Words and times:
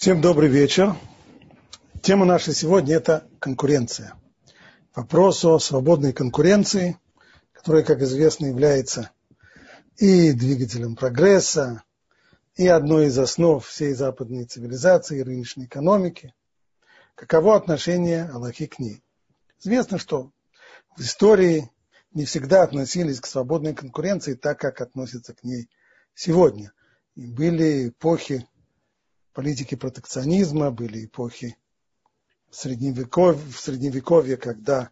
Всем 0.00 0.22
добрый 0.22 0.48
вечер. 0.48 0.96
Тема 2.00 2.24
наша 2.24 2.54
сегодня– 2.54 2.94
это 2.96 3.28
конкуренция. 3.38 4.14
Вопрос 4.94 5.44
о 5.44 5.58
свободной 5.58 6.14
конкуренции, 6.14 6.96
которая, 7.52 7.82
как 7.82 8.00
известно, 8.00 8.46
является 8.46 9.10
и 9.98 10.32
двигателем 10.32 10.96
прогресса, 10.96 11.82
и 12.54 12.66
одной 12.66 13.08
из 13.08 13.18
основ 13.18 13.62
всей 13.62 13.92
западной 13.92 14.46
цивилизации 14.46 15.18
и 15.18 15.22
рыночной 15.22 15.66
экономики. 15.66 16.34
Каково 17.14 17.54
отношение 17.56 18.24
Аллахи 18.24 18.68
к 18.68 18.78
ней? 18.78 19.04
Известно, 19.62 19.98
что 19.98 20.32
в 20.96 21.02
истории 21.02 21.70
не 22.14 22.24
всегда 22.24 22.62
относились 22.62 23.20
к 23.20 23.26
свободной 23.26 23.74
конкуренции 23.74 24.32
так, 24.32 24.58
как 24.58 24.80
относятся 24.80 25.34
к 25.34 25.44
ней 25.44 25.68
сегодня. 26.14 26.72
И 27.16 27.26
были 27.26 27.88
эпохи 27.88 28.48
политики 29.32 29.74
протекционизма, 29.74 30.70
были 30.70 31.04
эпохи 31.04 31.56
в 32.50 32.56
средневековье, 32.56 33.40
в 33.50 33.60
средневековье 33.60 34.36
когда 34.36 34.90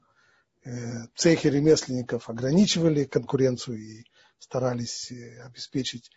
э, 0.64 1.06
цехи 1.14 1.48
ремесленников 1.48 2.30
ограничивали 2.30 3.04
конкуренцию 3.04 3.78
и 3.78 4.04
старались 4.38 5.10
э, 5.10 5.42
обеспечить 5.42 6.10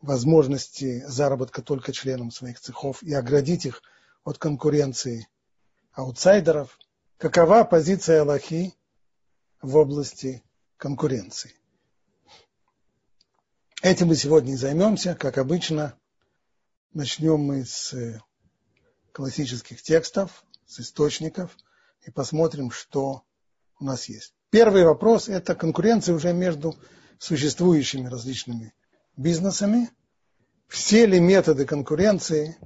возможности 0.00 1.04
заработка 1.06 1.62
только 1.62 1.92
членам 1.92 2.30
своих 2.30 2.60
цехов 2.60 3.02
и 3.02 3.12
оградить 3.14 3.66
их 3.66 3.82
от 4.24 4.38
конкуренции 4.38 5.28
аутсайдеров. 5.92 6.78
Какова 7.18 7.64
позиция 7.64 8.22
Аллахи 8.22 8.74
в 9.60 9.76
области 9.76 10.42
конкуренции? 10.76 11.54
Этим 13.82 14.08
мы 14.08 14.16
сегодня 14.16 14.52
и 14.52 14.56
займемся, 14.56 15.14
как 15.16 15.38
обычно, 15.38 15.98
Начнем 16.94 17.40
мы 17.40 17.64
с 17.64 17.94
э, 17.94 18.20
классических 19.12 19.80
текстов, 19.80 20.44
с 20.66 20.78
источников, 20.80 21.56
и 22.02 22.10
посмотрим, 22.10 22.70
что 22.70 23.22
у 23.80 23.84
нас 23.84 24.10
есть. 24.10 24.34
Первый 24.50 24.84
вопрос– 24.84 25.28
это 25.30 25.54
конкуренция 25.54 26.14
уже 26.14 26.34
между 26.34 26.76
существующими 27.18 28.08
различными 28.08 28.74
бизнесами. 29.16 29.88
Все 30.68 31.06
ли 31.06 31.18
методы 31.18 31.64
конкуренции 31.64 32.58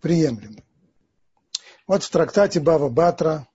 приемлемы? 0.00 0.62
Вот 1.88 2.04
в 2.04 2.10
трактате 2.10 2.60
Бава 2.60 2.88
Батра, 2.88 3.48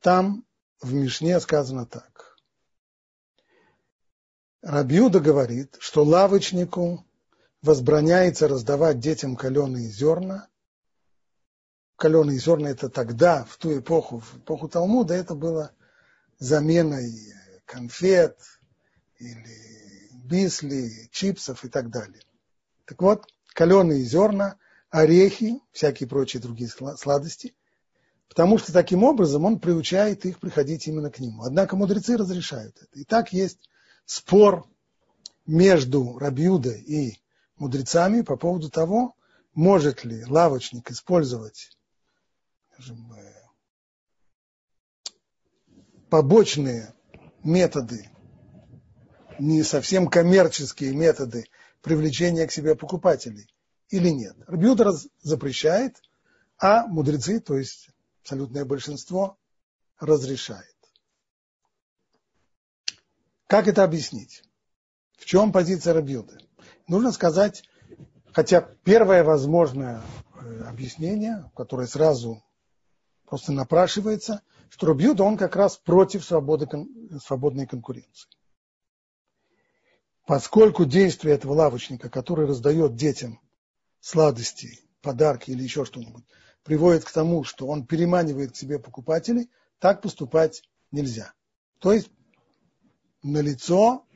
там 0.00 0.46
в 0.80 0.94
Мишне 0.94 1.40
сказано 1.40 1.86
так. 1.86 2.36
Рабиуда 4.62 5.18
говорит, 5.18 5.76
что 5.80 6.04
лавочнику 6.04 7.04
возбраняется 7.62 8.48
раздавать 8.48 8.98
детям 8.98 9.36
каленые 9.36 9.88
зерна. 9.88 10.48
Каленые 11.96 12.38
зерна 12.38 12.70
это 12.70 12.88
тогда, 12.88 13.44
в 13.44 13.56
ту 13.58 13.78
эпоху, 13.78 14.20
в 14.20 14.38
эпоху 14.38 14.68
Талмуда, 14.68 15.14
это 15.14 15.34
было 15.34 15.72
заменой 16.38 17.12
конфет 17.66 18.38
или 19.18 20.10
бисли, 20.12 21.08
чипсов 21.12 21.64
и 21.64 21.68
так 21.68 21.90
далее. 21.90 22.22
Так 22.86 23.02
вот, 23.02 23.26
каленые 23.52 24.02
зерна, 24.02 24.56
орехи, 24.88 25.60
всякие 25.72 26.08
прочие 26.08 26.40
другие 26.40 26.70
сладости, 26.70 27.54
потому 28.28 28.56
что 28.58 28.72
таким 28.72 29.04
образом 29.04 29.44
он 29.44 29.60
приучает 29.60 30.24
их 30.24 30.40
приходить 30.40 30.86
именно 30.88 31.10
к 31.10 31.18
нему. 31.18 31.42
Однако 31.42 31.76
мудрецы 31.76 32.16
разрешают 32.16 32.76
это. 32.80 32.98
И 32.98 33.04
так 33.04 33.32
есть 33.32 33.68
спор 34.06 34.66
между 35.46 36.16
Рабиуда 36.18 36.70
и 36.70 37.18
мудрецами 37.60 38.22
по 38.22 38.36
поводу 38.36 38.70
того, 38.70 39.14
может 39.54 40.04
ли 40.04 40.24
лавочник 40.24 40.90
использовать 40.90 41.70
скажем, 42.72 43.12
э, 43.12 43.34
побочные 46.08 46.94
методы, 47.44 48.10
не 49.38 49.62
совсем 49.62 50.08
коммерческие 50.08 50.94
методы 50.94 51.46
привлечения 51.82 52.46
к 52.46 52.52
себе 52.52 52.74
покупателей 52.74 53.48
или 53.88 54.08
нет. 54.08 54.36
Рабиуда 54.46 54.92
запрещает, 55.22 56.00
а 56.58 56.86
мудрецы, 56.86 57.40
то 57.40 57.56
есть 57.56 57.90
абсолютное 58.22 58.64
большинство, 58.64 59.38
разрешает. 59.98 60.76
Как 63.46 63.66
это 63.66 63.84
объяснить? 63.84 64.42
В 65.16 65.24
чем 65.24 65.52
позиция 65.52 65.94
Рабиуды? 65.94 66.38
Нужно 66.90 67.12
сказать, 67.12 67.64
хотя 68.32 68.60
первое 68.60 69.24
возможное 69.24 70.02
э, 70.34 70.62
объяснение, 70.64 71.50
которое 71.56 71.86
сразу 71.86 72.42
просто 73.24 73.52
напрашивается, 73.52 74.42
что 74.68 74.88
Рубьюда 74.88 75.22
он 75.22 75.36
как 75.36 75.56
раз 75.56 75.76
против 75.76 76.24
свободы, 76.24 76.68
свободной 77.24 77.66
конкуренции. 77.66 78.28
Поскольку 80.26 80.84
действие 80.84 81.34
этого 81.34 81.54
лавочника, 81.54 82.10
который 82.10 82.46
раздает 82.46 82.94
детям 82.94 83.40
сладости, 84.00 84.80
подарки 85.00 85.50
или 85.50 85.62
еще 85.62 85.84
что-нибудь, 85.84 86.24
приводит 86.62 87.04
к 87.04 87.10
тому, 87.10 87.42
что 87.44 87.66
он 87.66 87.86
переманивает 87.86 88.52
к 88.52 88.56
себе 88.56 88.78
покупателей, 88.78 89.48
так 89.78 90.02
поступать 90.02 90.62
нельзя. 90.90 91.32
То 91.78 91.92
есть 91.92 92.10
налицо 93.22 94.06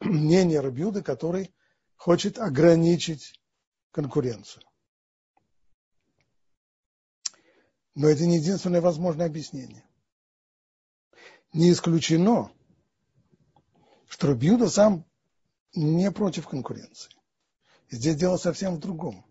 мнение 0.00 0.60
Рабиуды, 0.60 1.02
который 1.02 1.52
хочет 2.00 2.38
ограничить 2.38 3.38
конкуренцию. 3.90 4.64
Но 7.94 8.08
это 8.08 8.24
не 8.24 8.38
единственное 8.38 8.80
возможное 8.80 9.26
объяснение. 9.26 9.84
Не 11.52 11.70
исключено, 11.70 12.50
что 14.08 14.28
Рубиуда 14.28 14.70
сам 14.70 15.04
не 15.74 16.10
против 16.10 16.48
конкуренции. 16.48 17.12
Здесь 17.90 18.16
дело 18.16 18.38
совсем 18.38 18.76
в 18.76 18.80
другом. 18.80 19.26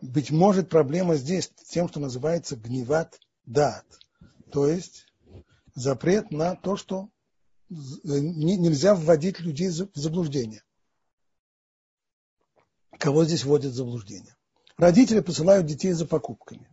Быть 0.00 0.30
может, 0.30 0.70
проблема 0.70 1.16
здесь 1.16 1.52
тем, 1.68 1.90
что 1.90 2.00
называется 2.00 2.56
гневат 2.56 3.20
дат, 3.44 3.84
то 4.50 4.66
есть 4.66 5.06
запрет 5.74 6.30
на 6.30 6.56
то, 6.56 6.78
что 6.78 7.10
нельзя 7.68 8.94
вводить 8.94 9.40
людей 9.40 9.68
в 9.68 9.94
заблуждение. 9.94 10.62
Кого 12.98 13.24
здесь 13.24 13.44
вводят 13.44 13.72
в 13.72 13.76
заблуждение? 13.76 14.34
Родители 14.76 15.20
посылают 15.20 15.66
детей 15.66 15.92
за 15.92 16.06
покупками. 16.06 16.68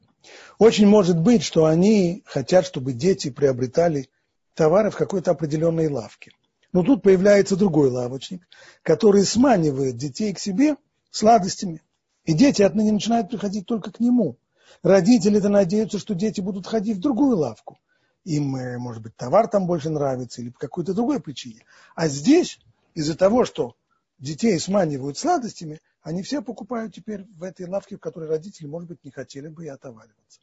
Очень 0.58 0.88
может 0.88 1.20
быть, 1.20 1.44
что 1.44 1.66
они 1.66 2.24
хотят, 2.26 2.66
чтобы 2.66 2.94
дети 2.94 3.30
приобретали 3.30 4.10
товары 4.54 4.92
в 4.92 4.96
какой-то 4.96 5.32
определенной 5.32 5.88
лавке. 5.88 6.32
Но 6.74 6.84
тут 6.84 7.04
появляется 7.04 7.56
другой 7.56 7.90
лавочник, 7.90 8.48
который 8.82 9.24
сманивает 9.26 9.98
детей 9.98 10.34
к 10.34 10.40
себе 10.40 10.78
сладостями. 11.10 11.82
И 12.26 12.34
дети 12.34 12.62
отныне 12.62 12.92
начинают 12.92 13.30
приходить 13.30 13.66
только 13.66 13.92
к 13.92 14.00
нему. 14.00 14.38
Родители-то 14.84 15.50
надеются, 15.50 16.00
что 16.00 16.14
дети 16.14 16.40
будут 16.40 16.68
ходить 16.68 16.98
в 16.98 17.02
другую 17.02 17.38
лавку. 17.38 17.80
Им, 18.24 18.56
э, 18.56 18.78
может 18.78 19.02
быть, 19.02 19.16
товар 19.16 19.48
там 19.48 19.66
больше 19.66 19.90
нравится 19.90 20.42
или 20.42 20.50
по 20.50 20.60
какой-то 20.60 20.94
другой 20.94 21.20
причине. 21.20 21.66
А 21.96 22.08
здесь, 22.08 22.60
из-за 22.94 23.18
того, 23.18 23.46
что 23.46 23.76
детей 24.22 24.58
сманивают 24.60 25.18
сладостями, 25.18 25.82
они 26.02 26.24
все 26.24 26.42
покупают 26.42 26.94
теперь 26.94 27.26
в 27.36 27.44
этой 27.44 27.68
лавке, 27.68 27.98
в 27.98 28.00
которой 28.00 28.30
родители, 28.30 28.68
может 28.68 28.88
быть, 28.88 29.04
не 29.04 29.12
хотели 29.12 29.50
бы 29.50 29.66
и 29.66 29.68
отовариваться. 29.70 30.42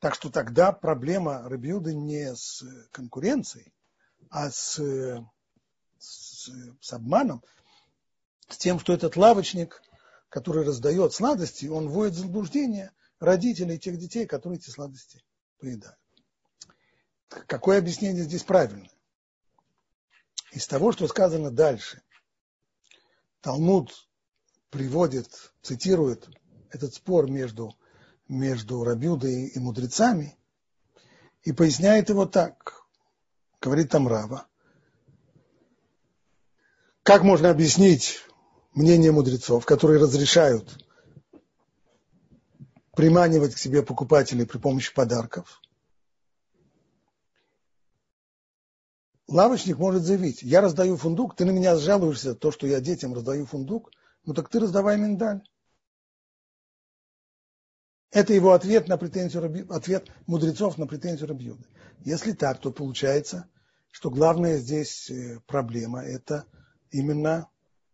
Так 0.00 0.14
что 0.14 0.30
тогда 0.30 0.72
проблема 0.72 1.48
Рабиуды 1.48 1.94
не 1.94 2.34
с 2.34 2.64
конкуренцией, 2.90 3.72
а 4.30 4.50
с, 4.50 4.80
с, 5.98 6.50
с 6.80 6.92
обманом, 6.92 7.42
с 8.48 8.56
тем, 8.56 8.80
что 8.80 8.92
этот 8.92 9.16
лавочник, 9.16 9.82
который 10.28 10.64
раздает 10.64 11.12
сладости, 11.12 11.66
он 11.66 11.88
вводит 11.88 12.14
в 12.14 12.20
заблуждение 12.20 12.90
родителей 13.20 13.78
тех 13.78 13.98
детей, 13.98 14.26
которые 14.26 14.58
эти 14.58 14.70
сладости 14.70 15.22
поедают. 15.58 15.98
Какое 17.28 17.78
объяснение 17.78 18.24
здесь 18.24 18.42
правильное? 18.42 18.90
Из 20.50 20.66
того, 20.66 20.92
что 20.92 21.06
сказано 21.06 21.50
дальше. 21.50 22.02
Талмуд 23.42 23.90
приводит, 24.70 25.52
цитирует 25.62 26.28
этот 26.70 26.94
спор 26.94 27.28
между, 27.28 27.74
между 28.28 28.84
Рабиудой 28.84 29.48
и 29.48 29.58
мудрецами 29.58 30.38
и 31.42 31.52
поясняет 31.52 32.08
его 32.08 32.24
так. 32.24 32.84
Говорит 33.60 33.90
там 33.90 34.06
Рава. 34.06 34.46
Как 37.02 37.24
можно 37.24 37.50
объяснить 37.50 38.20
мнение 38.74 39.10
мудрецов, 39.10 39.66
которые 39.66 40.00
разрешают 40.00 40.78
приманивать 42.94 43.56
к 43.56 43.58
себе 43.58 43.82
покупателей 43.82 44.46
при 44.46 44.58
помощи 44.58 44.94
подарков? 44.94 45.60
Лавочник 49.32 49.78
может 49.78 50.02
заявить, 50.02 50.42
я 50.42 50.60
раздаю 50.60 50.96
фундук, 50.96 51.34
ты 51.36 51.44
на 51.44 51.50
меня 51.50 51.76
жалуешься, 51.76 52.34
то, 52.34 52.50
что 52.50 52.66
я 52.66 52.80
детям 52.80 53.14
раздаю 53.14 53.46
фундук– 53.46 53.90
ну 54.24 54.34
так 54.34 54.48
ты 54.48 54.60
раздавай 54.60 54.98
миндаль. 54.98 55.42
Это 58.10 58.34
его 58.34 58.52
ответ 58.52 58.88
на 58.88 58.98
претензию 58.98 59.66
ответ 59.74 60.10
мудрецов 60.26 60.76
на 60.76 60.86
претензию 60.86 61.28
Рабьюды. 61.28 61.66
Если 62.00 62.32
так, 62.32 62.60
то 62.60 62.70
получается, 62.70 63.48
что 63.90 64.10
главная 64.10 64.58
здесь 64.58 65.10
э, 65.10 65.40
проблема– 65.46 66.02
это 66.04 66.46
именно 66.90 67.48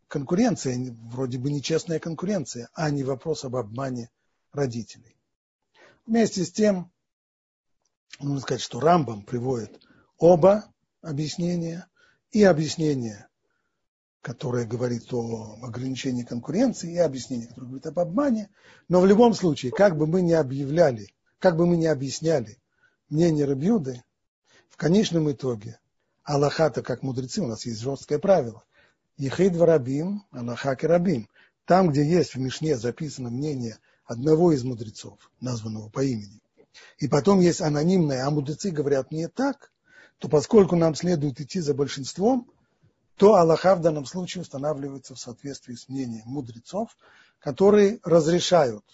конкуренция, 0.09 0.97
вроде 1.05 1.39
бы 1.39 1.51
нечестная 1.51 2.01
конкуренция, 2.01 2.69
а 2.75 2.91
не 2.91 3.05
вопрос 3.05 3.45
об 3.45 3.55
обмане 3.55 4.11
родителей. 4.53 5.17
Вместе 6.05 6.45
с 6.45 6.51
тем, 6.51 6.91
нужно 8.19 8.41
сказать, 8.41 8.63
что 8.63 8.81
Рамбам 8.81 9.23
приводит 9.23 9.81
оба 10.17 10.65
объяснения 11.03 11.87
и 12.31 12.43
объяснение, 12.43 13.29
которое 14.21 14.67
говорит 14.67 15.13
о 15.13 15.59
ограничении 15.63 16.25
конкуренции, 16.25 16.93
и 16.93 16.99
объяснение, 16.99 17.49
которое 17.49 17.67
говорит 17.67 17.87
об 17.87 17.99
обмане. 17.99 18.51
Но 18.89 19.01
в 19.01 19.07
любом 19.07 19.35
случае, 19.35 19.73
как 19.73 19.97
бы 19.97 20.07
мы 20.07 20.23
ни 20.23 20.33
объявляли, 20.33 21.15
как 21.39 21.57
бы 21.57 21.67
мы 21.67 21.77
ни 21.77 21.87
объясняли 21.87 22.59
мнение 23.09 23.45
Рабьюды, 23.45 24.03
в 24.69 24.77
конечном 24.77 25.31
итоге 25.31 25.79
Аллаха-то, 26.25 26.83
как 26.83 27.03
мудрецы, 27.03 27.41
у 27.41 27.47
нас 27.47 27.65
есть 27.65 27.81
жесткое 27.81 28.19
правило. 28.19 28.63
Ехид 29.17 29.57
варабим, 29.57 30.25
Аллаха 30.31 30.77
рабим. 30.83 31.29
Там, 31.65 31.91
где 31.91 32.05
есть 32.05 32.35
в 32.35 32.39
Мишне 32.39 32.77
записано 32.77 33.31
мнение 33.31 33.79
одного 34.05 34.53
из 34.53 34.65
мудрецов, 34.65 35.19
названного 35.41 35.89
по 35.91 36.03
имени, 36.03 36.41
и 36.99 37.09
потом 37.09 37.41
есть 37.41 37.61
анонимное, 37.61 38.27
а 38.27 38.31
мудрецы 38.31 38.71
говорят 38.71 39.11
не 39.13 39.29
так, 39.29 39.71
то 40.19 40.29
поскольку 40.29 40.77
нам 40.77 40.95
следует 40.95 41.41
идти 41.41 41.61
за 41.61 41.75
большинством, 41.75 42.51
то 43.17 43.35
Аллаха 43.35 43.75
в 43.75 43.81
данном 43.81 44.05
случае 44.07 44.43
устанавливается 44.43 45.15
в 45.15 45.19
соответствии 45.19 45.75
с 45.75 45.89
мнением 45.89 46.27
мудрецов, 46.27 46.97
которые 47.39 48.01
разрешают 48.03 48.85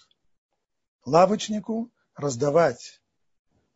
лавочнику 1.05 1.91
раздавать 2.15 3.01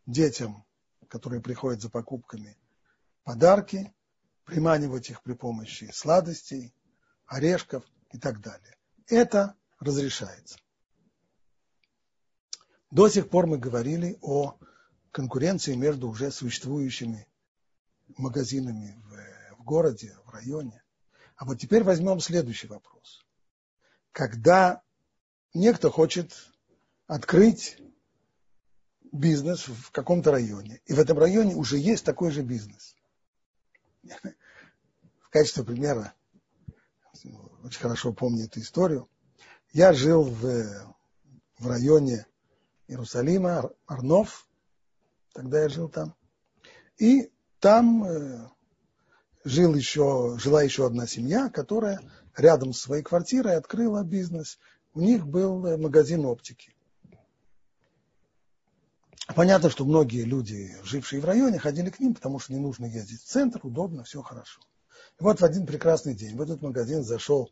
детям, 0.05 0.65
которые 1.07 1.41
приходят 1.41 1.81
за 1.81 1.89
покупками, 1.89 2.57
подарки, 3.23 3.93
приманивать 4.45 5.09
их 5.09 5.21
при 5.21 5.33
помощи 5.33 5.89
сладостей, 5.93 6.73
орешков 7.27 7.83
и 8.11 8.17
так 8.17 8.41
далее. 8.41 8.75
Это 9.07 9.55
разрешается. 9.79 10.57
До 12.89 13.07
сих 13.07 13.29
пор 13.29 13.45
мы 13.45 13.59
говорили 13.59 14.17
о 14.21 14.57
конкуренции 15.11 15.75
между 15.75 16.09
уже 16.09 16.31
существующими 16.31 17.27
магазинами 18.17 19.01
в, 19.05 19.59
в 19.59 19.63
городе, 19.63 20.15
в 20.25 20.29
районе. 20.29 20.83
А 21.35 21.45
вот 21.45 21.59
теперь 21.59 21.83
возьмем 21.83 22.19
следующий 22.19 22.67
вопрос. 22.67 23.25
Когда 24.11 24.81
некто 25.53 25.89
хочет 25.89 26.33
открыть 27.07 27.77
бизнес 29.11 29.67
в 29.67 29.91
каком-то 29.91 30.31
районе, 30.31 30.81
и 30.85 30.93
в 30.93 30.99
этом 30.99 31.17
районе 31.17 31.55
уже 31.55 31.77
есть 31.77 32.05
такой 32.05 32.31
же 32.31 32.41
бизнес. 32.41 32.95
В 35.21 35.31
качестве 35.31 35.63
примера, 35.63 36.13
очень 37.63 37.79
хорошо 37.79 38.13
помню 38.13 38.45
эту 38.45 38.61
историю, 38.61 39.07
я 39.73 39.93
жил 39.93 40.23
в, 40.23 40.95
в 41.59 41.67
районе 41.67 42.25
Иерусалима, 42.87 43.69
Арнов, 43.85 44.47
тогда 45.33 45.61
я 45.61 45.69
жил 45.69 45.87
там, 45.87 46.15
и 46.97 47.31
там 47.59 48.03
э, 48.03 48.49
жил 49.43 49.75
еще, 49.75 50.37
жила 50.39 50.63
еще 50.63 50.85
одна 50.85 51.07
семья, 51.07 51.49
которая 51.49 51.99
рядом 52.35 52.73
с 52.73 52.81
своей 52.81 53.03
квартирой 53.03 53.55
открыла 53.55 54.03
бизнес. 54.03 54.59
У 54.93 55.01
них 55.01 55.27
был 55.27 55.65
э, 55.65 55.77
магазин 55.77 56.25
оптики. 56.25 56.73
Понятно, 59.35 59.69
что 59.69 59.85
многие 59.85 60.23
люди, 60.23 60.75
жившие 60.83 61.21
в 61.21 61.25
районе, 61.25 61.59
ходили 61.59 61.91
к 61.91 61.99
ним, 61.99 62.15
потому 62.15 62.39
что 62.39 62.51
не 62.51 62.59
нужно 62.59 62.85
ездить 62.85 63.21
в 63.21 63.27
центр, 63.27 63.59
удобно, 63.61 64.03
все 64.03 64.23
хорошо. 64.23 64.61
И 65.19 65.23
вот 65.23 65.39
в 65.39 65.45
один 65.45 65.67
прекрасный 65.67 66.15
день 66.15 66.35
в 66.35 66.41
этот 66.41 66.61
магазин 66.61 67.03
зашел 67.03 67.51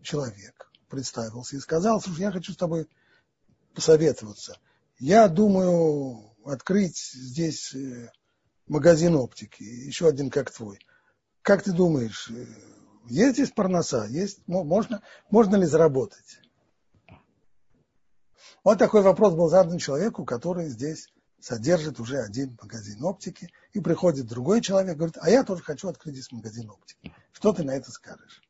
человек, 0.00 0.70
представился 0.88 1.56
и 1.56 1.60
сказал, 1.60 2.00
слушай, 2.00 2.22
я 2.22 2.32
хочу 2.32 2.52
с 2.52 2.56
тобой 2.56 2.88
посоветоваться. 3.74 4.58
Я 4.98 5.28
думаю 5.28 6.34
открыть 6.44 6.98
здесь 7.12 7.74
э, 7.74 8.10
магазин 8.68 9.16
оптики, 9.16 9.62
еще 9.62 10.08
один 10.08 10.30
как 10.30 10.50
твой. 10.50 10.78
Как 11.42 11.62
ты 11.62 11.72
думаешь, 11.72 12.30
э, 12.30 12.46
есть 13.06 13.34
здесь 13.34 13.50
парноса? 13.50 14.06
Есть, 14.06 14.40
можно, 14.46 15.02
можно 15.30 15.56
ли 15.56 15.66
заработать? 15.66 16.40
Вот 18.64 18.78
такой 18.78 19.02
вопрос 19.02 19.34
был 19.34 19.48
задан 19.48 19.78
человеку, 19.78 20.24
который 20.24 20.68
здесь 20.68 21.08
содержит 21.40 22.00
уже 22.00 22.18
один 22.18 22.58
магазин 22.60 23.02
оптики, 23.04 23.50
и 23.72 23.80
приходит 23.80 24.26
другой 24.26 24.60
человек, 24.60 24.96
говорит, 24.96 25.16
а 25.20 25.30
я 25.30 25.44
тоже 25.44 25.62
хочу 25.62 25.88
открыть 25.88 26.14
здесь 26.14 26.32
магазин 26.32 26.68
оптики. 26.70 27.14
Что 27.32 27.52
ты 27.52 27.62
на 27.62 27.70
это 27.72 27.90
скажешь? 27.90 28.42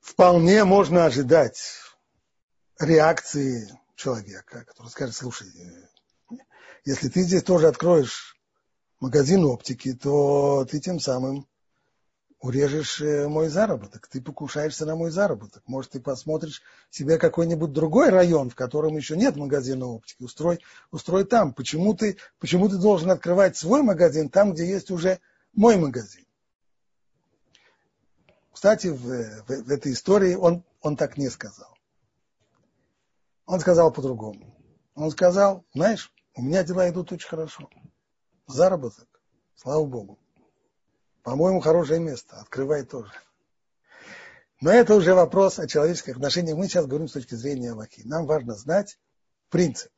Вполне 0.00 0.64
можно 0.64 1.04
ожидать 1.04 1.60
реакции 2.78 3.68
человека, 3.96 4.64
который 4.64 4.88
скажет, 4.88 5.14
слушай, 5.14 5.48
если 6.84 7.08
ты 7.08 7.22
здесь 7.22 7.42
тоже 7.42 7.68
откроешь 7.68 8.36
магазин 9.00 9.44
оптики, 9.44 9.92
то 9.94 10.64
ты 10.68 10.80
тем 10.80 10.98
самым 11.00 11.46
урежешь 12.40 13.00
э, 13.00 13.28
мой 13.28 13.48
заработок, 13.48 14.08
ты 14.08 14.20
покушаешься 14.20 14.84
на 14.84 14.96
мой 14.96 15.12
заработок. 15.12 15.62
Может, 15.66 15.92
ты 15.92 16.00
посмотришь 16.00 16.60
себе 16.90 17.16
какой-нибудь 17.16 17.72
другой 17.72 18.10
район, 18.10 18.50
в 18.50 18.56
котором 18.56 18.96
еще 18.96 19.16
нет 19.16 19.36
магазина 19.36 19.86
оптики, 19.86 20.24
устрой, 20.24 20.60
устрой 20.90 21.24
там. 21.24 21.54
Почему 21.54 21.94
ты, 21.94 22.18
почему 22.40 22.68
ты 22.68 22.78
должен 22.78 23.10
открывать 23.10 23.56
свой 23.56 23.82
магазин 23.82 24.28
там, 24.28 24.52
где 24.52 24.68
есть 24.68 24.90
уже 24.90 25.20
мой 25.52 25.76
магазин? 25.76 26.26
Кстати, 28.52 28.88
в, 28.88 28.98
в, 28.98 29.46
в 29.46 29.70
этой 29.70 29.92
истории 29.92 30.34
он, 30.34 30.64
он 30.80 30.96
так 30.96 31.16
не 31.16 31.28
сказал. 31.30 31.72
Он 33.46 33.60
сказал 33.60 33.92
по-другому. 33.92 34.56
Он 34.94 35.10
сказал, 35.12 35.64
знаешь, 35.74 36.12
у 36.34 36.42
меня 36.42 36.64
дела 36.64 36.88
идут 36.88 37.12
очень 37.12 37.28
хорошо. 37.28 37.68
Заработок, 38.46 39.08
слава 39.54 39.84
Богу. 39.84 40.18
По-моему, 41.22 41.60
хорошее 41.60 42.00
место. 42.00 42.40
Открывай 42.40 42.84
тоже. 42.84 43.12
Но 44.60 44.70
это 44.70 44.94
уже 44.94 45.14
вопрос 45.14 45.58
о 45.58 45.66
человеческих 45.66 46.16
отношениях. 46.16 46.56
Мы 46.56 46.68
сейчас 46.68 46.86
говорим 46.86 47.08
с 47.08 47.12
точки 47.12 47.34
зрения 47.34 47.72
Аллахи. 47.72 48.02
Нам 48.04 48.26
важно 48.26 48.54
знать 48.54 48.98
принцип. 49.48 49.92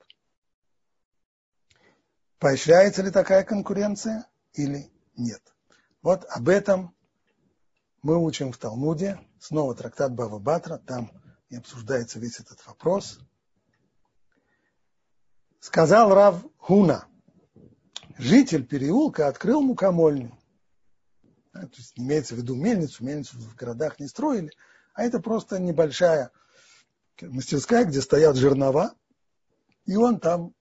Поощряется 2.39 3.03
ли 3.03 3.11
такая 3.11 3.45
конкуренция 3.45 4.27
или 4.53 4.91
нет. 5.17 5.43
Вот 6.03 6.25
об 6.29 6.49
этом 6.49 6.95
мы 8.03 8.23
учим 8.23 8.53
в 8.53 8.59
Талмуде. 8.59 9.19
Снова 9.39 9.75
трактат 9.75 10.15
Бава 10.15 10.39
Батра. 10.39 10.79
Там 10.79 11.11
и 11.49 11.57
обсуждается 11.57 12.19
весь 12.19 12.41
этот 12.41 12.67
вопрос. 12.67 13.19
Сказал 15.65 16.13
Рав 16.13 16.45
Хуна, 16.59 17.09
житель 18.19 18.67
переулка 18.67 19.29
открыл 19.29 19.63
мукомольню. 19.63 20.37
То 21.53 21.71
есть 21.79 21.95
имеется 21.99 22.35
в 22.35 22.39
виду 22.39 22.55
мельницу, 22.55 23.03
мельницу 23.03 23.39
в 23.39 23.57
городах 23.57 23.99
не 23.99 24.07
строили, 24.07 24.51
а 24.93 25.05
это 25.05 25.21
просто 25.21 25.59
небольшая 25.59 26.33
мастерская, 27.23 27.87
где 27.87 28.03
стоят 28.03 28.37
жернова, 28.37 28.95
и 29.87 29.97
он 29.97 30.21
там 30.21 30.55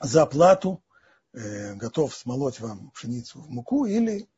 за 0.00 0.26
плату 0.26 0.82
э, 1.34 1.74
готов 1.76 2.12
смолоть 2.12 2.58
вам 2.58 2.90
пшеницу 2.90 3.42
в 3.42 3.48
муку 3.48 3.84
или 3.84 4.28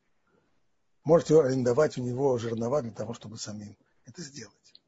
можете 1.03 1.41
арендовать 1.41 1.97
у 1.97 2.03
него 2.03 2.37
жернова 2.37 2.83
для 2.83 2.91
того, 2.91 3.15
чтобы 3.15 3.39
самим 3.39 3.75
это 4.05 4.21
сделать. 4.21 4.79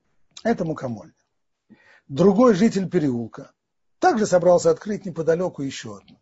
Это 0.43 0.63
мукомольня. 0.63 1.15
Другой 2.07 2.55
житель 2.55 2.89
переулка 2.89 3.53
также 3.99 4.25
собрался 4.25 4.71
открыть 4.71 5.05
неподалеку 5.05 5.61
еще 5.61 5.97
одну. 5.97 6.19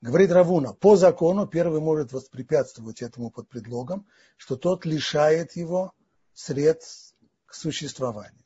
Говорит 0.00 0.30
Равуна, 0.30 0.72
по 0.72 0.96
закону 0.96 1.46
первый 1.46 1.80
может 1.80 2.12
воспрепятствовать 2.12 3.02
этому 3.02 3.30
под 3.30 3.48
предлогом, 3.48 4.06
что 4.36 4.56
тот 4.56 4.86
лишает 4.86 5.56
его 5.56 5.92
средств 6.32 7.14
к 7.46 7.54
существованию. 7.54 8.44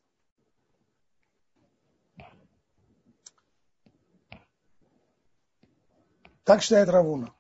Так 6.43 6.62
считает 6.62 6.88
Равуна. 6.88 7.33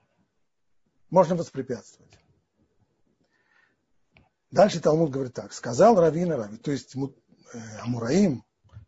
Можно 1.10 1.36
воспрепятствовать. 1.36 2.18
Дальше 4.50 4.80
Талмуд 4.80 5.10
говорит 5.10 5.34
так. 5.34 5.52
Сказал 5.52 6.00
Равина 6.00 6.36
Рави, 6.36 6.58
то 6.58 6.70
есть 6.70 6.94
э, 6.94 6.98
Амураим, 7.80 8.44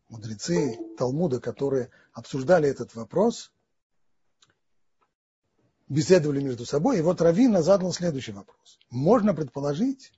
мудрецы 0.08 0.78
Талмуда, 0.98 1.40
которые 1.40 1.90
обсуждали 2.12 2.68
этот 2.68 2.94
вопрос, 2.94 3.52
беседовали 5.88 6.40
между 6.40 6.64
собой, 6.64 6.98
и 6.98 7.02
вот 7.02 7.20
Равина 7.20 7.62
задал 7.62 7.92
следующий 7.92 8.32
вопрос. 8.32 8.78
Можно 8.90 9.34
предположить, 9.34 10.12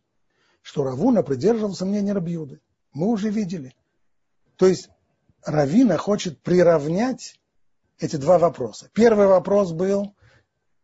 что 0.62 0.84
Равуна 0.84 1.22
придерживался 1.22 1.84
мнения 1.84 2.12
Рабьюды. 2.12 2.60
Мы 2.92 3.06
уже 3.08 3.30
видели, 3.30 3.74
То 4.56 4.66
есть 4.66 4.88
Равина 5.44 5.98
хочет 5.98 6.40
приравнять 6.42 7.38
эти 7.98 8.16
два 8.16 8.38
вопроса. 8.38 8.90
Первый 8.92 9.26
вопрос 9.26 9.72
был, 9.72 10.14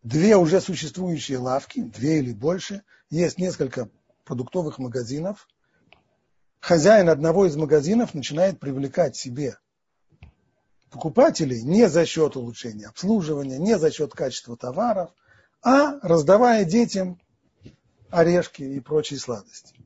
две 0.02 0.36
уже 0.36 0.60
существующие 0.60 1.38
лавки, 1.38 1.82
две 1.82 2.18
или 2.18 2.32
больше, 2.32 2.82
есть 3.10 3.38
несколько 3.38 3.90
продуктовых 4.24 4.78
магазинов. 4.78 5.48
Хозяин 6.64 7.10
одного 7.10 7.44
из 7.44 7.56
магазинов 7.56 8.14
начинает 8.14 8.58
привлекать 8.58 9.16
себе 9.16 9.58
покупателей 10.88 11.60
не 11.60 11.90
за 11.90 12.06
счет 12.06 12.36
улучшения 12.36 12.86
обслуживания, 12.86 13.58
не 13.58 13.78
за 13.78 13.90
счет 13.90 14.14
качества 14.14 14.56
товаров, 14.56 15.10
а 15.62 15.98
раздавая 16.00 16.64
детям 16.64 17.20
орешки 18.08 18.62
и 18.62 18.80
прочие 18.80 19.20
сладости. 19.20 19.76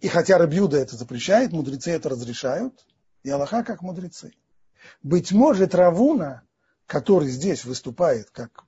И 0.00 0.08
хотя 0.08 0.36
Рабьюда 0.36 0.76
это 0.76 0.94
запрещает, 0.96 1.52
мудрецы 1.52 1.92
это 1.92 2.10
разрешают, 2.10 2.86
и 3.22 3.30
Аллаха 3.30 3.64
как 3.64 3.80
мудрецы. 3.80 4.34
Быть 5.02 5.32
может, 5.32 5.74
Равуна, 5.74 6.42
который 6.84 7.30
здесь 7.30 7.64
выступает 7.64 8.28
как 8.28 8.66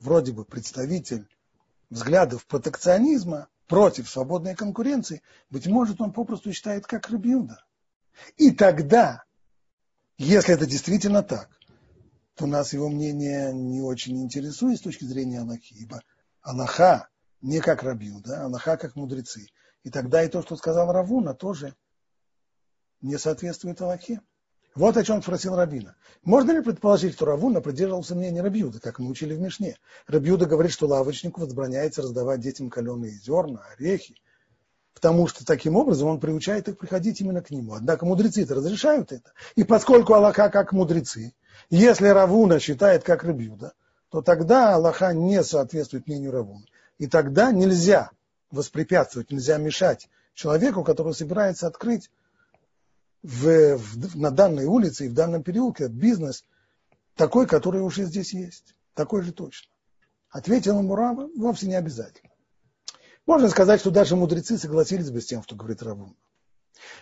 вроде 0.00 0.32
бы 0.32 0.44
представитель 0.44 1.28
взглядов 1.88 2.46
протекционизма 2.46 3.46
против 3.70 4.10
свободной 4.10 4.56
конкуренции, 4.56 5.22
быть 5.48 5.68
может, 5.68 6.00
он 6.00 6.12
попросту 6.12 6.52
считает 6.52 6.88
как 6.88 7.08
Рабьюда. 7.08 7.64
И 8.36 8.50
тогда, 8.50 9.22
если 10.18 10.54
это 10.54 10.66
действительно 10.66 11.22
так, 11.22 11.48
то 12.34 12.46
нас 12.46 12.72
его 12.72 12.88
мнение 12.88 13.52
не 13.52 13.80
очень 13.80 14.20
интересует 14.20 14.78
с 14.78 14.82
точки 14.82 15.04
зрения 15.04 15.38
Аллахи, 15.38 15.72
ибо 15.74 16.02
Аллаха 16.42 17.10
не 17.42 17.60
как 17.60 17.84
Рабьюда, 17.84 18.44
Аллаха 18.44 18.76
как 18.76 18.96
мудрецы. 18.96 19.46
И 19.84 19.90
тогда 19.90 20.24
и 20.24 20.28
то, 20.28 20.42
что 20.42 20.56
сказал 20.56 20.92
Равуна, 20.92 21.32
тоже 21.34 21.76
не 23.00 23.18
соответствует 23.18 23.80
Аллахе. 23.80 24.20
Вот 24.74 24.96
о 24.96 25.02
чем 25.02 25.20
спросил 25.22 25.56
Рабина. 25.56 25.96
Можно 26.22 26.52
ли 26.52 26.62
предположить, 26.62 27.14
что 27.14 27.24
Равуна 27.24 27.60
придерживался 27.60 28.14
мнения 28.14 28.40
Рабьюда, 28.40 28.78
как 28.78 29.00
мы 29.00 29.10
учили 29.10 29.34
в 29.34 29.40
Мишне? 29.40 29.76
Рабьюда 30.06 30.46
говорит, 30.46 30.72
что 30.72 30.86
лавочнику 30.86 31.40
возбраняется 31.40 32.02
раздавать 32.02 32.40
детям 32.40 32.70
каленые 32.70 33.12
зерна, 33.12 33.62
орехи, 33.72 34.14
потому 34.94 35.26
что 35.26 35.44
таким 35.44 35.74
образом 35.76 36.08
он 36.08 36.20
приучает 36.20 36.68
их 36.68 36.78
приходить 36.78 37.20
именно 37.20 37.42
к 37.42 37.50
нему. 37.50 37.74
Однако 37.74 38.06
мудрецы-то 38.06 38.54
разрешают 38.54 39.10
это. 39.10 39.32
И 39.56 39.64
поскольку 39.64 40.14
Аллаха 40.14 40.50
как 40.50 40.72
мудрецы, 40.72 41.34
если 41.68 42.06
Равуна 42.06 42.60
считает 42.60 43.02
как 43.02 43.24
Рабьюда, 43.24 43.72
то 44.08 44.22
тогда 44.22 44.74
Аллаха 44.74 45.12
не 45.12 45.42
соответствует 45.42 46.06
мнению 46.06 46.30
Равуна. 46.30 46.66
И 46.98 47.08
тогда 47.08 47.50
нельзя 47.50 48.10
воспрепятствовать, 48.52 49.32
нельзя 49.32 49.56
мешать 49.56 50.08
человеку, 50.34 50.84
который 50.84 51.14
собирается 51.14 51.66
открыть 51.66 52.10
в, 53.22 53.76
в, 53.76 54.16
на 54.18 54.30
данной 54.30 54.64
улице 54.64 55.06
и 55.06 55.08
в 55.08 55.14
данном 55.14 55.42
переулке 55.42 55.88
бизнес 55.88 56.44
такой, 57.14 57.46
который 57.46 57.82
уже 57.82 58.04
здесь 58.04 58.32
есть. 58.32 58.74
Такой 58.94 59.22
же 59.22 59.32
точно. 59.32 59.72
Ответил 60.30 60.78
ему 60.78 60.94
Рава, 60.94 61.28
вовсе 61.36 61.66
не 61.66 61.74
обязательно. 61.74 62.30
Можно 63.26 63.48
сказать, 63.48 63.80
что 63.80 63.90
даже 63.90 64.16
мудрецы 64.16 64.58
согласились 64.58 65.10
бы 65.10 65.20
с 65.20 65.26
тем, 65.26 65.42
что 65.42 65.54
говорит 65.54 65.82
Равун. 65.82 66.16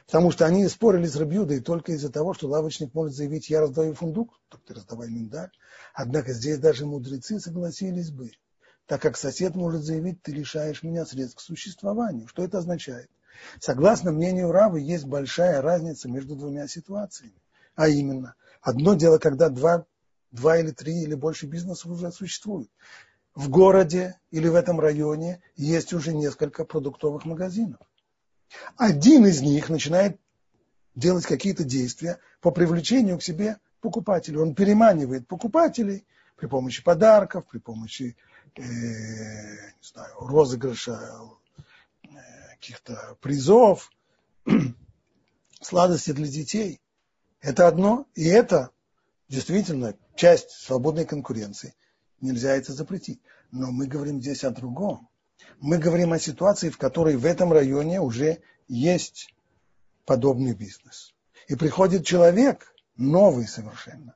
Потому 0.06 0.30
что 0.30 0.44
они 0.44 0.66
спорили 0.68 1.06
с 1.06 1.16
Рабьюдой 1.16 1.60
только 1.60 1.92
из-за 1.92 2.10
того, 2.10 2.34
что 2.34 2.48
лавочник 2.48 2.94
может 2.94 3.14
заявить, 3.14 3.48
я 3.48 3.60
раздаю 3.60 3.94
фундук, 3.94 4.40
так 4.48 4.60
ты 4.62 4.74
раздавай 4.74 5.08
миндаль. 5.08 5.50
Однако 5.94 6.32
здесь 6.32 6.58
даже 6.58 6.84
мудрецы 6.84 7.38
согласились 7.38 8.10
бы, 8.10 8.32
так 8.86 9.00
как 9.00 9.16
сосед 9.16 9.54
может 9.54 9.82
заявить, 9.82 10.22
ты 10.22 10.32
лишаешь 10.32 10.82
меня 10.82 11.06
средств 11.06 11.36
к 11.36 11.40
существованию. 11.40 12.26
Что 12.26 12.42
это 12.42 12.58
означает? 12.58 13.08
Согласно 13.60 14.12
мнению 14.12 14.52
Равы, 14.52 14.80
есть 14.80 15.04
большая 15.04 15.60
разница 15.62 16.08
между 16.08 16.36
двумя 16.36 16.68
ситуациями. 16.68 17.40
А 17.74 17.88
именно, 17.88 18.34
одно 18.60 18.94
дело, 18.94 19.18
когда 19.18 19.48
два, 19.48 19.86
два 20.30 20.58
или 20.58 20.70
три 20.70 21.02
или 21.02 21.14
больше 21.14 21.46
бизнесов 21.46 21.90
уже 21.90 22.10
существуют. 22.12 22.70
В 23.34 23.48
городе 23.48 24.18
или 24.30 24.48
в 24.48 24.54
этом 24.54 24.80
районе 24.80 25.40
есть 25.56 25.92
уже 25.92 26.12
несколько 26.12 26.64
продуктовых 26.64 27.24
магазинов. 27.24 27.80
Один 28.76 29.26
из 29.26 29.42
них 29.42 29.68
начинает 29.68 30.18
делать 30.94 31.26
какие-то 31.26 31.64
действия 31.64 32.18
по 32.40 32.50
привлечению 32.50 33.18
к 33.18 33.22
себе 33.22 33.58
покупателей. 33.80 34.38
Он 34.38 34.54
переманивает 34.54 35.28
покупателей 35.28 36.06
при 36.36 36.46
помощи 36.46 36.82
подарков, 36.82 37.46
при 37.46 37.58
помощи 37.58 38.16
э, 38.56 38.62
не 38.62 39.82
знаю, 39.82 40.14
розыгрыша 40.18 40.98
каких-то 42.60 43.16
призов, 43.20 43.90
сладости 45.60 46.12
для 46.12 46.26
детей. 46.26 46.80
Это 47.40 47.68
одно, 47.68 48.06
и 48.14 48.26
это 48.26 48.70
действительно 49.28 49.94
часть 50.16 50.50
свободной 50.50 51.04
конкуренции. 51.04 51.74
Нельзя 52.20 52.56
это 52.56 52.72
запретить. 52.72 53.20
Но 53.50 53.70
мы 53.70 53.86
говорим 53.86 54.20
здесь 54.20 54.44
о 54.44 54.50
другом. 54.50 55.08
Мы 55.60 55.78
говорим 55.78 56.12
о 56.12 56.18
ситуации, 56.18 56.68
в 56.68 56.78
которой 56.78 57.16
в 57.16 57.24
этом 57.24 57.52
районе 57.52 58.00
уже 58.00 58.42
есть 58.66 59.32
подобный 60.04 60.54
бизнес. 60.54 61.14
И 61.46 61.54
приходит 61.54 62.04
человек, 62.04 62.74
новый 62.96 63.46
совершенно, 63.46 64.14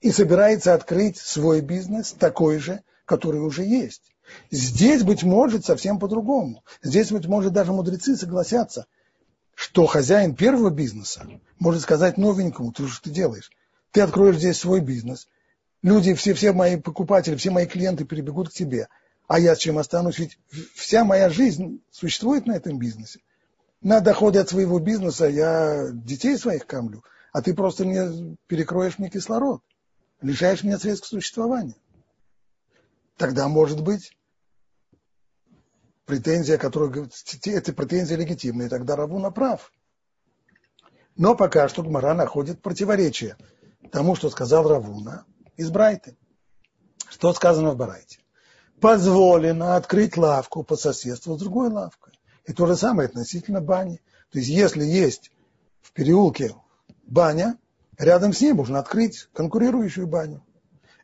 и 0.00 0.10
собирается 0.10 0.74
открыть 0.74 1.18
свой 1.18 1.60
бизнес, 1.60 2.12
такой 2.12 2.58
же, 2.58 2.82
который 3.04 3.40
уже 3.40 3.64
есть. 3.64 4.14
Здесь, 4.50 5.02
быть 5.02 5.22
может, 5.22 5.64
совсем 5.64 5.98
по-другому. 5.98 6.62
Здесь, 6.82 7.10
быть 7.10 7.26
может, 7.26 7.52
даже 7.52 7.72
мудрецы 7.72 8.16
согласятся, 8.16 8.86
что 9.54 9.86
хозяин 9.86 10.34
первого 10.34 10.70
бизнеса 10.70 11.26
может 11.58 11.82
сказать 11.82 12.16
новенькому, 12.16 12.72
ты 12.72 12.86
что 12.86 13.02
ты 13.02 13.10
делаешь? 13.10 13.50
Ты 13.90 14.02
откроешь 14.02 14.36
здесь 14.36 14.58
свой 14.58 14.80
бизнес, 14.80 15.26
люди, 15.82 16.14
все, 16.14 16.34
все 16.34 16.52
мои 16.52 16.76
покупатели, 16.76 17.36
все 17.36 17.50
мои 17.50 17.66
клиенты 17.66 18.04
перебегут 18.04 18.50
к 18.50 18.52
тебе, 18.52 18.88
а 19.26 19.38
я 19.40 19.54
с 19.54 19.58
чем 19.58 19.78
останусь? 19.78 20.18
Ведь 20.18 20.38
вся 20.74 21.04
моя 21.04 21.28
жизнь 21.28 21.82
существует 21.90 22.46
на 22.46 22.52
этом 22.52 22.78
бизнесе. 22.78 23.20
На 23.80 24.00
доходы 24.00 24.38
от 24.38 24.48
своего 24.48 24.78
бизнеса 24.78 25.26
я 25.26 25.88
детей 25.92 26.36
своих 26.36 26.66
кормлю, 26.66 27.02
а 27.32 27.42
ты 27.42 27.54
просто 27.54 27.84
мне 27.84 28.36
перекроешь 28.46 28.98
мне 28.98 29.08
кислород, 29.08 29.62
лишаешь 30.20 30.64
меня 30.64 30.78
средств 30.78 31.06
к 31.06 31.10
существованию. 31.10 31.76
Тогда, 33.16 33.48
может 33.48 33.82
быть, 33.82 34.16
претензия, 36.08 36.56
говорит, 36.56 37.12
эти 37.44 37.70
претензии 37.70 38.14
легитимные, 38.14 38.70
тогда 38.70 38.96
Равуна 38.96 39.30
прав. 39.30 39.70
Но 41.16 41.34
пока 41.34 41.68
что 41.68 41.82
Гмара 41.82 42.14
находит 42.14 42.62
противоречие 42.62 43.36
тому, 43.92 44.16
что 44.16 44.30
сказал 44.30 44.66
Равуна 44.66 45.26
из 45.56 45.70
Брайты. 45.70 46.16
Что 47.10 47.32
сказано 47.34 47.72
в 47.72 47.76
Барайте? 47.76 48.20
Позволено 48.80 49.76
открыть 49.76 50.16
лавку 50.16 50.62
по 50.62 50.76
соседству 50.76 51.36
с 51.36 51.40
другой 51.40 51.68
лавкой. 51.68 52.18
И 52.46 52.54
то 52.54 52.66
же 52.66 52.76
самое 52.76 53.08
относительно 53.08 53.60
бани. 53.60 54.00
То 54.30 54.38
есть, 54.38 54.48
если 54.50 54.84
есть 54.84 55.30
в 55.82 55.92
переулке 55.92 56.54
баня, 57.06 57.58
рядом 57.98 58.32
с 58.32 58.40
ней 58.40 58.52
можно 58.54 58.78
открыть 58.78 59.28
конкурирующую 59.34 60.06
баню. 60.06 60.42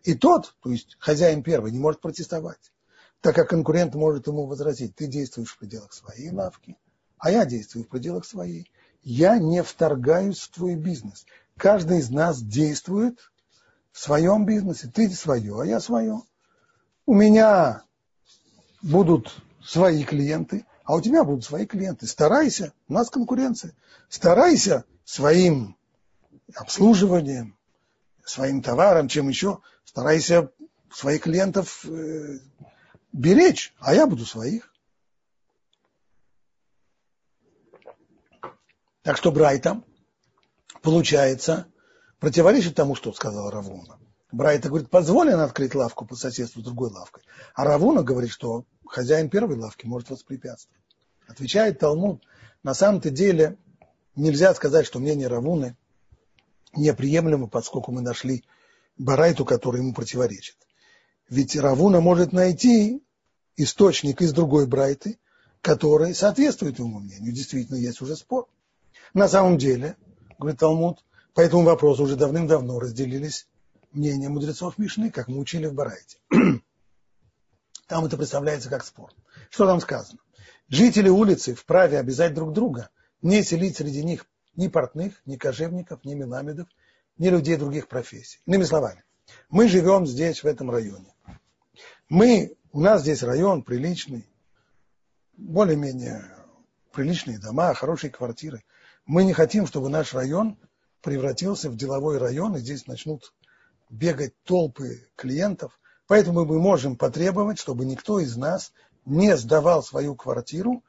И 0.03 0.15
тот, 0.15 0.55
то 0.63 0.71
есть 0.71 0.97
хозяин 0.99 1.43
первый, 1.43 1.73
не 1.73 1.79
может 1.79 2.01
протестовать 2.01 2.73
так 3.25 3.35
как 3.35 3.49
конкурент 3.49 3.95
может 3.95 4.27
ему 4.27 4.45
возразить, 4.45 4.95
ты 4.97 5.07
действуешь 5.07 5.49
в 5.49 5.59
пределах 5.59 5.95
своей 5.95 6.31
лавки, 6.31 6.77
а 7.17 7.31
я 7.31 7.47
действую 7.47 7.87
в 7.87 7.89
пределах 7.89 8.27
своей. 8.27 8.71
Я 9.03 9.39
не 9.39 9.63
вторгаюсь 9.63 10.41
в 10.41 10.51
твой 10.51 10.75
бизнес. 10.75 11.25
Каждый 11.57 12.01
из 12.01 12.11
нас 12.11 12.43
действует 12.43 13.33
в 13.93 13.99
своем 13.99 14.45
бизнесе. 14.45 14.91
Ты 14.93 15.09
свое, 15.09 15.59
а 15.59 15.65
я 15.65 15.81
свое. 15.81 16.21
У 17.07 17.15
меня 17.15 17.85
будут 18.83 19.35
свои 19.65 20.05
клиенты, 20.05 20.67
а 20.85 20.95
у 20.95 21.01
тебя 21.01 21.25
будут 21.25 21.47
свои 21.47 21.65
клиенты. 21.65 22.07
Старайся, 22.07 22.75
у 22.89 22.93
нас 22.93 23.09
конкуренция. 23.09 23.73
Старайся 24.11 24.85
своим 25.07 25.79
обслуживанием, 26.55 27.57
своим 28.23 28.61
товаром, 28.61 29.09
чем 29.09 29.31
еще, 29.31 29.61
старайся 29.87 30.51
своих 30.93 31.23
клиентов 31.23 31.87
э, 31.87 32.41
беречь, 33.15 33.73
а 33.79 33.95
я 33.95 34.07
буду 34.07 34.27
своих. 34.27 34.71
Так 39.03 39.17
что 39.17 39.31
Брайта, 39.31 39.83
получается, 40.83 41.67
противоречит 42.19 42.75
тому, 42.75 42.95
что 42.95 43.13
сказал 43.13 43.51
Равуна. 43.51 43.99
Брайта 44.33 44.69
говорит, 44.69 44.91
позволено 44.91 45.45
открыть 45.45 45.75
лавку 45.75 46.07
по 46.07 46.17
соседству 46.17 46.61
с 46.61 46.65
другой 46.65 46.91
лавкой. 46.91 47.23
А 47.55 47.65
Равуна 47.65 48.03
говорит, 48.03 48.31
что 48.31 48.65
хозяин 48.85 49.31
первой 49.31 49.57
лавки 49.57 49.87
может 49.87 50.11
воспрепятствовать. 50.11 50.83
Отвечает 51.29 51.79
Талмуд, 51.79 52.23
на 52.63 52.75
самом-то 52.75 53.11
деле 53.11 53.59
нельзя 54.17 54.55
сказать, 54.55 54.87
что 54.87 54.99
мнение 54.99 55.29
Равуны 55.29 55.77
неприемлемо, 56.75 57.47
поскольку 57.47 57.93
мы 57.93 58.01
нашли 58.01 58.45
Барайту, 58.99 59.45
который 59.45 59.83
ему 59.83 59.95
противоречит. 59.95 60.57
Ведь 61.29 61.57
Равуна 61.57 62.01
может 62.01 62.33
найти 62.33 63.04
источник 63.57 64.21
из 64.21 64.33
другой 64.33 64.67
Брайты, 64.67 65.19
который 65.61 66.15
соответствует 66.15 66.79
ему 66.79 67.01
мнению. 67.01 67.33
Действительно, 67.33 67.77
есть 67.77 68.01
уже 68.01 68.17
спор. 68.17 68.49
На 69.13 69.29
самом 69.29 69.59
деле, 69.59 69.97
говорит 70.39 70.61
Талмуд, 70.61 71.05
по 71.35 71.41
этому 71.41 71.63
вопросу 71.65 72.05
уже 72.05 72.17
давным-давно 72.17 72.79
разделились 72.79 73.49
мнения 73.93 74.29
мудрецов 74.29 74.79
Мишны, 74.79 75.11
как 75.11 75.29
мы 75.29 75.39
учили 75.39 75.67
в 75.67 75.75
Барайте. 75.75 76.19
Там 77.87 78.05
это 78.05 78.17
представляется 78.17 78.69
как 78.69 78.85
спор. 78.85 79.11
Что 79.51 79.67
там 79.67 79.81
сказано? 79.81 80.19
Жители 80.69 81.09
улицы 81.09 81.55
вправе 81.55 81.99
обязать 81.99 82.35
друг 82.35 82.53
друга 82.53 82.89
не 83.21 83.43
селить 83.43 83.77
среди 83.77 84.03
них 84.03 84.27
ни 84.57 84.69
портных, 84.69 85.21
ни 85.27 85.37
кожевников, 85.37 86.05
ни 86.05 86.15
меламедов, 86.15 86.69
ни 87.19 87.29
людей 87.29 87.57
других 87.57 87.89
профессий. 87.89 88.41
Иными 88.47 88.65
словами, 88.65 89.05
мы 89.49 89.69
живем 89.69 90.07
здесь, 90.07 90.43
в 90.43 90.47
этом 90.47 90.71
районе. 90.71 91.15
Мы, 92.09 92.57
у 92.75 92.81
нас 92.81 93.03
здесь 93.03 93.23
район 93.23 93.63
приличный, 93.63 94.29
более-менее 95.37 96.25
приличные 96.93 97.39
дома, 97.39 97.73
хорошие 97.73 98.11
квартиры. 98.11 98.65
Мы 99.07 99.23
не 99.23 99.33
хотим, 99.33 99.69
чтобы 99.69 99.89
наш 99.89 100.13
район 100.13 100.59
превратился 101.01 101.71
в 101.71 101.77
деловой 101.77 102.19
район, 102.19 102.57
и 102.57 102.59
здесь 102.59 102.89
начнут 102.89 103.33
бегать 103.91 104.35
толпы 104.43 105.07
клиентов. 105.15 105.79
Поэтому 106.09 106.45
мы 106.45 106.59
можем 106.59 106.97
потребовать, 106.97 107.61
чтобы 107.61 107.85
никто 107.85 108.19
из 108.19 108.37
нас 108.37 108.73
не 109.05 109.37
сдавал 109.37 109.85
свою 109.85 110.17
квартиру 110.17 110.83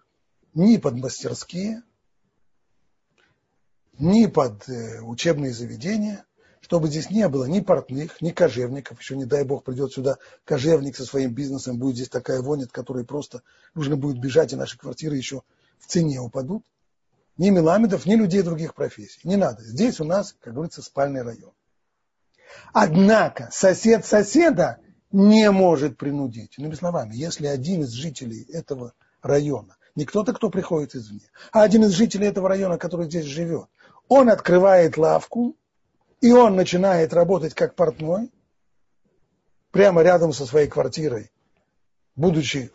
ни 0.56 0.78
под 0.78 0.96
мастерские, 0.96 1.84
ни 4.00 4.26
под 4.26 4.68
э, 4.68 5.02
учебные 5.02 5.54
заведения, 5.54 6.25
чтобы 6.66 6.88
здесь 6.88 7.12
не 7.12 7.30
было 7.30 7.46
ни 7.46 7.60
портных, 7.60 8.24
ни 8.24 8.32
кожевников. 8.32 9.00
Еще 9.00 9.16
не 9.16 9.26
дай 9.26 9.44
бог 9.44 9.64
придет 9.64 9.94
сюда 9.94 10.18
кожевник 10.46 10.96
со 10.96 11.06
своим 11.06 11.32
бизнесом, 11.32 11.78
будет 11.78 11.98
здесь 11.98 12.10
такая 12.10 12.42
вонь, 12.42 12.64
от 12.64 12.72
которой 12.72 13.06
просто 13.06 13.44
нужно 13.76 13.98
будет 13.98 14.18
бежать, 14.18 14.52
и 14.52 14.56
наши 14.56 14.76
квартиры 14.76 15.16
еще 15.16 15.44
в 15.78 15.86
цене 15.86 16.20
упадут. 16.20 16.64
Ни 17.38 17.52
меламедов, 17.52 18.08
ни 18.08 18.16
людей 18.16 18.42
других 18.42 18.74
профессий. 18.74 19.20
Не 19.24 19.36
надо. 19.36 19.62
Здесь 19.62 20.00
у 20.00 20.06
нас, 20.06 20.36
как 20.40 20.56
говорится, 20.56 20.82
спальный 20.82 21.22
район. 21.22 21.52
Однако 22.74 23.50
сосед 23.52 24.04
соседа 24.04 24.80
не 25.12 25.52
может 25.52 26.00
принудить. 26.00 26.58
Иными 26.58 26.74
словами, 26.74 27.14
если 27.14 27.46
один 27.46 27.84
из 27.84 27.92
жителей 27.92 28.42
этого 28.52 28.94
района, 29.22 29.78
не 29.94 30.06
кто-то, 30.06 30.34
кто 30.34 30.50
приходит 30.50 30.96
извне, 30.96 31.30
а 31.52 31.62
один 31.62 31.84
из 31.84 31.92
жителей 31.92 32.26
этого 32.26 32.50
района, 32.50 32.80
который 32.80 33.06
здесь 33.06 33.26
живет, 33.26 33.68
он 34.08 34.30
открывает 34.30 34.98
лавку, 34.98 35.56
и 36.22 36.32
он 36.32 36.56
начинает 36.56 37.14
работать 37.14 37.54
как 37.54 37.76
портной, 37.76 38.32
прямо 39.72 40.02
рядом 40.02 40.34
со 40.34 40.46
своей 40.46 40.68
квартирой, 40.68 41.32
будучи 42.16 42.72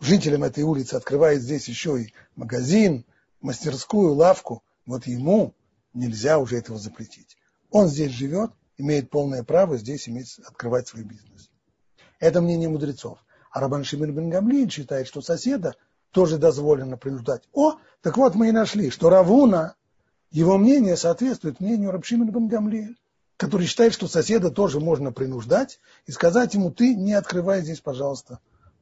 жителем 0.00 0.44
этой 0.44 0.64
улицы, 0.64 0.94
открывает 0.94 1.42
здесь 1.42 1.68
еще 1.68 2.02
и 2.02 2.12
магазин, 2.36 3.04
мастерскую, 3.40 4.12
лавку, 4.14 4.62
вот 4.86 5.06
ему 5.06 5.54
нельзя 5.94 6.38
уже 6.38 6.58
этого 6.58 6.78
запретить. 6.78 7.36
Он 7.70 7.88
здесь 7.88 8.12
живет, 8.12 8.50
имеет 8.76 9.10
полное 9.10 9.42
право 9.44 9.76
здесь 9.78 10.08
иметь, 10.08 10.38
открывать 10.46 10.88
свой 10.88 11.04
бизнес. 11.04 11.50
Это 12.20 12.40
мнение 12.40 12.68
мудрецов. 12.68 13.18
А 13.50 13.60
Рабан 13.60 13.84
Шимон 13.84 14.12
бен 14.12 14.30
Гамлин 14.30 14.68
считает, 14.68 15.06
что 15.06 15.20
соседа 15.22 15.74
тоже 16.10 16.38
дозволено 16.38 16.96
принуждать. 16.96 17.48
О, 17.52 17.76
так 18.02 18.16
вот 18.16 18.34
мы 18.34 18.48
и 18.48 18.52
нашли, 18.52 18.90
что 18.90 19.10
Равуна, 19.10 19.76
его 20.34 20.58
мнение 20.58 20.96
соответствует 20.96 21.60
мнению 21.60 21.92
Рабшимина 21.92 22.32
бен 22.32 22.48
Гамлиэль, 22.48 22.98
который 23.36 23.68
считает, 23.68 23.94
что 23.94 24.08
соседа 24.08 24.50
тоже 24.50 24.80
можно 24.80 25.12
принуждать 25.12 25.78
и 26.06 26.10
сказать 26.10 26.54
ему, 26.54 26.72
ты 26.72 26.96
не 26.96 27.12
открывай 27.12 27.62
здесь, 27.62 27.80
пожалуйста, 27.80 28.40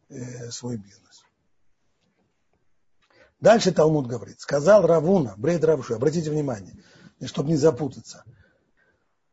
э, 0.09 0.51
свой 0.51 0.79
бизнес. 0.79 1.23
Дальше 3.39 3.71
Талмуд 3.71 4.07
говорит, 4.07 4.41
сказал 4.41 4.87
Равуна, 4.87 5.35
Брейд 5.37 5.63
Равшу, 5.63 5.95
обратите 5.95 6.31
внимание, 6.31 6.75
чтобы 7.27 7.51
не 7.51 7.57
запутаться. 7.57 8.25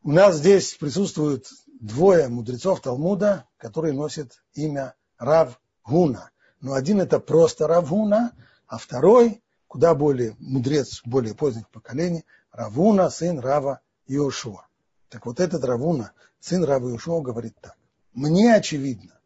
У 0.03 0.11
нас 0.11 0.35
здесь 0.35 0.73
присутствуют 0.73 1.47
двое 1.79 2.27
мудрецов 2.27 2.81
Талмуда, 2.81 3.45
которые 3.55 3.93
носят 3.93 4.43
имя 4.55 4.93
Рав 5.17 5.57
Гуна. 5.85 6.31
Но 6.59 6.73
один 6.73 6.99
это 6.99 7.21
просто 7.21 7.65
Рав 7.65 7.87
Гуна, 7.87 8.33
а 8.67 8.77
второй, 8.77 9.41
куда 9.69 9.93
более 9.93 10.35
мудрец 10.39 11.01
более 11.05 11.35
поздних 11.35 11.69
поколений, 11.69 12.25
Равуна, 12.51 13.09
сын 13.09 13.39
Рава 13.39 13.79
Иошуа. 14.07 14.67
Так 15.09 15.27
вот 15.27 15.39
этот 15.39 15.63
Равуна, 15.63 16.11
сын 16.39 16.63
Рава 16.63 16.89
Иошуа, 16.89 17.21
говорит 17.21 17.55
так. 17.61 17.77
Мне 18.13 18.55
очевидно, 18.55 19.17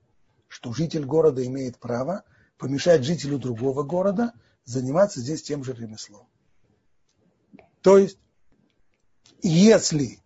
что 0.49 0.73
житель 0.73 1.05
города 1.05 1.43
имеет 1.45 1.79
право 1.79 2.23
помешать 2.57 3.05
жителю 3.05 3.39
другого 3.39 3.83
города 3.83 4.33
заниматься 4.65 5.21
здесь 5.21 5.41
тем 5.41 5.63
же 5.63 5.73
ремеслом. 5.73 6.27
То 7.81 7.97
есть, 7.97 8.17
если 9.41 10.19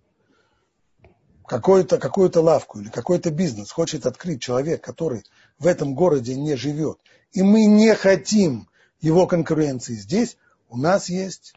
какую-то 1.45 1.99
какую 1.99 2.31
лавку 2.41 2.79
или 2.79 2.89
какой-то 2.89 3.29
бизнес 3.29 3.71
хочет 3.71 4.07
открыть 4.07 4.41
человек, 4.41 4.83
который 4.83 5.23
в 5.59 5.67
этом 5.67 5.93
городе 5.93 6.35
не 6.35 6.55
живет, 6.55 6.97
и 7.31 7.43
мы 7.43 7.65
не 7.65 7.93
хотим 7.93 8.67
его 8.99 9.27
конкуренции 9.27 9.95
здесь, 9.95 10.37
у 10.69 10.77
нас 10.77 11.09
есть 11.09 11.53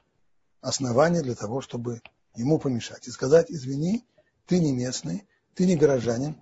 основания 0.61 1.23
для 1.23 1.35
того, 1.35 1.61
чтобы 1.61 2.03
ему 2.35 2.59
помешать. 2.59 3.07
И 3.09 3.11
сказать, 3.11 3.47
извини, 3.51 4.05
ты 4.47 4.59
не 4.59 4.73
местный, 4.73 5.27
ты 5.55 5.67
не 5.67 5.77
горожанин, 5.77 6.37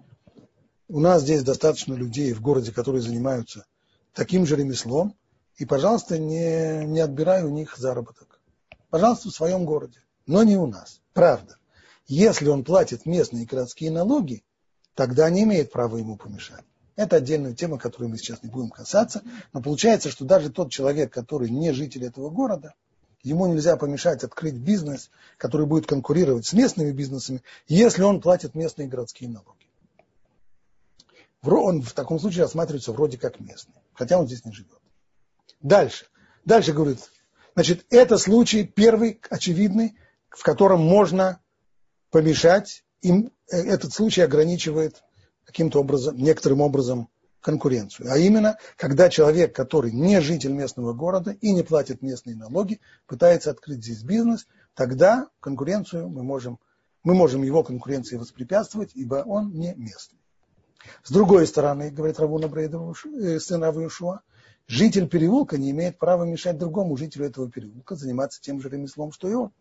у 0.89 1.01
нас 1.01 1.23
здесь 1.23 1.43
достаточно 1.43 1.95
людей 1.95 2.33
в 2.33 2.41
городе, 2.41 2.73
которые 2.73 3.03
занимаются 3.03 3.67
таким 4.15 4.47
же 4.47 4.57
ремеслом, 4.57 5.15
и, 5.57 5.67
пожалуйста, 5.67 6.19
не, 6.19 6.87
не 6.87 7.01
отбирай 7.01 7.45
у 7.45 7.51
них 7.51 7.77
заработок. 7.77 8.41
Пожалуйста, 8.91 9.29
в 9.29 9.35
своем 9.35 9.65
городе, 9.65 10.03
но 10.27 10.43
не 10.43 10.57
у 10.57 10.67
нас. 10.67 11.01
Правда. 11.13 11.59
Если 12.07 12.49
он 12.49 12.65
платит 12.65 13.05
местные 13.05 13.45
городские 13.45 13.91
налоги, 13.91 14.45
тогда 14.95 15.29
не 15.29 15.43
имеет 15.43 15.71
права 15.71 15.99
ему 15.99 16.17
помешать. 16.17 16.65
Это 16.99 17.15
отдельная 17.15 17.55
тема, 17.55 17.79
которую 17.79 18.11
мы 18.11 18.19
сейчас 18.19 18.43
не 18.43 18.51
будем 18.51 18.71
касаться. 18.71 19.23
Но 19.53 19.63
получается, 19.63 20.11
что 20.11 20.25
даже 20.25 20.51
тот 20.51 20.73
человек, 20.73 21.13
который 21.13 21.49
не 21.49 21.71
житель 21.71 22.05
этого 22.05 22.29
города, 22.29 22.75
ему 23.23 23.47
нельзя 23.47 23.77
помешать 23.77 24.25
открыть 24.25 24.57
бизнес, 24.57 25.09
который 25.37 25.67
будет 25.67 25.87
конкурировать 25.87 26.45
с 26.45 26.53
местными 26.55 26.91
бизнесами, 26.91 27.45
если 27.69 28.03
он 28.03 28.21
платит 28.21 28.57
местные 28.57 28.89
городские 28.89 29.31
налоги. 29.31 29.69
Он 31.45 31.83
в 31.83 31.93
таком 31.93 32.19
случае 32.19 32.43
рассматривается 32.43 32.91
вроде 32.91 33.17
как 33.17 33.39
местный, 33.39 33.77
хотя 33.95 34.19
он 34.19 34.27
здесь 34.27 34.45
не 34.45 34.51
живет. 34.51 34.81
Дальше. 35.61 36.07
Дальше 36.45 36.73
говорит, 36.73 36.99
значит, 37.55 37.87
это 37.91 38.19
случай 38.19 38.65
первый, 38.65 39.21
очевидный, 39.31 39.97
в 40.31 40.43
котором 40.43 40.81
можно 40.81 41.41
помешать, 42.11 42.83
им 43.03 43.31
э, 43.53 43.57
этот 43.57 43.93
случай 43.93 44.23
ограничивает 44.23 45.05
каким-то 45.49 45.81
образом, 45.81 46.15
некоторым 46.19 46.61
образом 46.61 47.09
конкуренцию. 47.41 48.13
А 48.13 48.19
именно, 48.19 48.59
когда 48.77 49.09
человек, 49.09 49.57
который 49.57 49.93
не 49.93 50.21
житель 50.21 50.53
местного 50.53 50.93
города 50.93 51.31
и 51.41 51.53
не 51.53 51.63
платит 51.63 52.03
местные 52.03 52.37
налоги, 52.37 52.81
пытается 53.07 53.51
открыть 53.51 53.83
здесь 53.83 54.03
бизнес, 54.03 54.47
тогда 54.75 55.29
конкуренцию 55.41 56.11
мы 56.11 56.23
можем, 56.23 56.59
мы 57.03 57.15
можем 57.15 57.43
его 57.45 57.63
конкуренции 57.63 58.17
воспрепятствовать, 58.17 58.91
ибо 58.95 59.23
он 59.27 59.53
не 59.55 59.75
местный. 59.75 60.19
С 61.03 61.11
другой 61.11 61.47
стороны, 61.47 61.91
говорит 61.91 62.21
Равуна 62.21 62.49
Брейдова, 62.49 62.95
э, 63.19 63.41
сын 63.41 63.63
Равушуа, 63.63 64.21
житель 64.67 65.09
переулка 65.09 65.57
не 65.57 65.71
имеет 65.71 65.99
права 65.99 66.25
мешать 66.25 66.59
другому 66.59 66.95
жителю 66.99 67.25
этого 67.25 67.51
переулка 67.51 67.95
заниматься 67.95 68.43
тем 68.43 68.61
же 68.61 68.69
ремеслом, 68.69 69.13
что 69.13 69.31
и 69.31 69.33
он. 69.33 69.53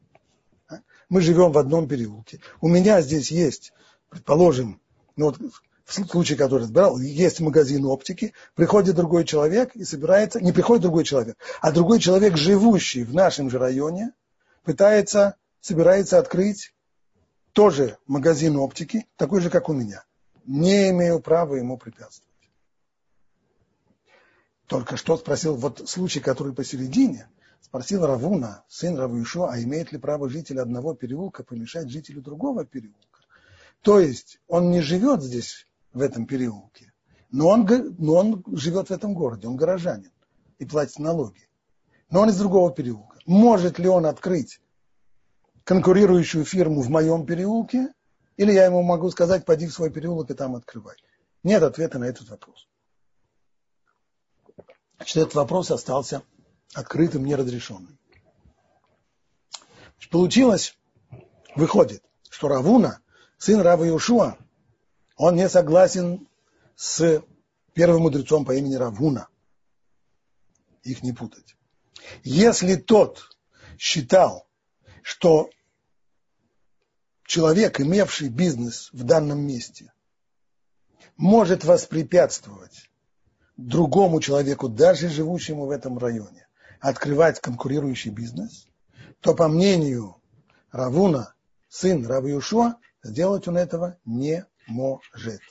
Мы 1.07 1.21
живем 1.21 1.53
в 1.53 1.57
одном 1.57 1.87
переулке. 1.87 2.41
У 2.59 2.67
меня 2.67 2.99
здесь 2.99 3.31
есть, 3.31 3.71
предположим, 4.09 4.81
ну 5.15 5.27
вот 5.27 5.39
в 5.87 5.93
случае, 5.93 6.37
который 6.37 6.63
разбирал, 6.63 6.99
есть 6.99 7.39
магазин 7.39 7.85
оптики, 7.85 8.33
приходит 8.55 8.97
другой 8.97 9.23
человек 9.23 9.73
и 9.73 9.85
собирается, 9.85 10.41
не 10.41 10.51
приходит 10.51 10.83
другой 10.83 11.05
человек, 11.05 11.37
а 11.61 11.71
другой 11.71 11.99
человек, 11.99 12.35
живущий 12.35 13.05
в 13.05 13.13
нашем 13.13 13.49
же 13.49 13.57
районе, 13.57 14.11
пытается, 14.65 15.37
собирается 15.61 16.19
открыть 16.19 16.73
тоже 17.53 17.97
магазин 18.05 18.57
оптики, 18.57 19.07
такой 19.15 19.39
же, 19.39 19.49
как 19.49 19.69
у 19.69 19.73
меня. 19.73 20.03
Не 20.45 20.89
имею 20.89 21.21
права 21.21 21.55
ему 21.55 21.77
препятствовать. 21.77 22.27
Только 24.65 24.97
что 24.97 25.15
спросил, 25.15 25.55
вот 25.55 25.87
случай, 25.87 26.19
который 26.19 26.53
посередине, 26.53 27.29
спросил 27.61 28.05
Равуна, 28.05 28.65
сын 28.67 28.97
Равуишо, 28.97 29.47
а 29.49 29.57
имеет 29.61 29.93
ли 29.93 29.97
право 29.97 30.29
житель 30.29 30.59
одного 30.59 30.93
переулка 30.93 31.45
помешать 31.45 31.89
жителю 31.89 32.21
другого 32.21 32.65
переулка? 32.65 33.21
То 33.81 34.01
есть 34.01 34.41
он 34.47 34.69
не 34.69 34.81
живет 34.81 35.23
здесь, 35.23 35.66
в 35.97 36.01
этом 36.01 36.27
переулке, 36.27 36.93
но 37.31 37.47
он, 37.47 37.67
но 37.97 38.13
он 38.13 38.43
живет 38.53 38.89
в 38.89 38.91
этом 38.91 39.13
городе, 39.13 39.47
он 39.47 39.57
горожанин 39.57 40.11
и 40.59 40.65
платит 40.65 40.99
налоги. 40.99 41.49
Но 42.09 42.21
он 42.21 42.29
из 42.29 42.37
другого 42.37 42.71
переулка. 42.71 43.17
Может 43.25 43.79
ли 43.79 43.89
он 43.89 44.05
открыть 44.05 44.61
конкурирующую 45.65 46.45
фирму 46.45 46.81
в 46.81 46.89
моем 46.89 47.25
переулке, 47.25 47.91
или 48.37 48.53
я 48.53 48.65
ему 48.65 48.81
могу 48.83 49.09
сказать, 49.09 49.43
пойди 49.43 49.67
в 49.67 49.73
свой 49.73 49.89
переулок 49.89 50.29
и 50.31 50.33
там 50.33 50.55
открывай? 50.55 50.95
Нет 51.43 51.63
ответа 51.63 51.99
на 51.99 52.05
этот 52.05 52.29
вопрос. 52.29 52.67
Значит, 54.95 55.17
этот 55.17 55.35
вопрос 55.35 55.71
остался 55.71 56.23
открытым, 56.73 57.25
неразрешенным. 57.25 57.99
Получилось, 60.09 60.77
выходит, 61.55 62.03
что 62.29 62.47
Равуна, 62.47 62.99
сын 63.37 63.59
Рава 63.59 63.87
Иушуа, 63.89 64.37
он 65.17 65.35
не 65.35 65.49
согласен 65.49 66.27
с 66.75 67.23
первым 67.73 68.03
мудрецом 68.03 68.45
по 68.45 68.55
имени 68.55 68.75
Равуна. 68.75 69.27
Их 70.83 71.03
не 71.03 71.11
путать. 71.11 71.55
Если 72.23 72.75
тот 72.75 73.35
считал, 73.77 74.47
что 75.01 75.49
человек, 77.25 77.81
имевший 77.81 78.29
бизнес 78.29 78.89
в 78.93 79.03
данном 79.03 79.39
месте, 79.39 79.91
может 81.17 81.65
воспрепятствовать 81.65 82.89
другому 83.57 84.21
человеку, 84.21 84.69
даже 84.69 85.09
живущему 85.09 85.65
в 85.65 85.71
этом 85.71 85.97
районе, 85.97 86.47
открывать 86.79 87.39
конкурирующий 87.39 88.11
бизнес, 88.11 88.67
то, 89.19 89.33
по 89.33 89.47
мнению 89.47 90.21
Равуна, 90.71 91.33
сын 91.67 92.05
Рава 92.05 92.27
Юшуа, 92.27 92.75
сделать 93.01 93.47
он 93.47 93.57
этого 93.57 93.97
не 94.05 94.45
может. 94.67 95.41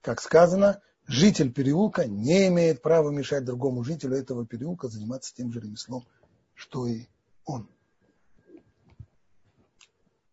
Как 0.00 0.20
сказано, 0.20 0.80
житель 1.06 1.52
переулка 1.52 2.06
не 2.06 2.48
имеет 2.48 2.82
права 2.82 3.10
мешать 3.10 3.44
другому 3.44 3.84
жителю 3.84 4.16
этого 4.16 4.46
переулка 4.46 4.88
заниматься 4.88 5.34
тем 5.34 5.52
же 5.52 5.60
ремеслом, 5.60 6.06
что 6.54 6.86
и 6.86 7.06
он. 7.44 7.68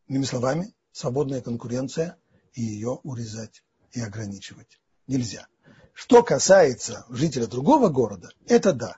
Иными 0.08 0.24
словами, 0.24 0.74
свободная 0.92 1.42
конкуренция 1.42 2.18
и 2.54 2.62
ее 2.62 3.00
урезать 3.04 3.64
и 3.92 4.02
ограничивать 4.02 4.80
нельзя. 5.08 5.48
Что 5.94 6.24
касается 6.24 7.06
жителя 7.10 7.48
другого 7.48 7.90
города, 7.90 8.30
это 8.48 8.74
да. 8.74 8.98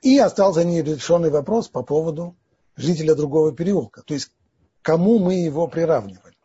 И 0.00 0.18
остался 0.18 0.64
нерешенный 0.64 1.30
вопрос 1.30 1.68
по 1.68 1.82
поводу 1.82 2.36
жителя 2.74 3.14
другого 3.14 3.54
переулка. 3.54 4.02
То 4.02 4.14
есть, 4.14 4.32
кому 4.80 5.18
мы 5.18 5.34
его 5.34 5.68
приравнивали. 5.68 6.36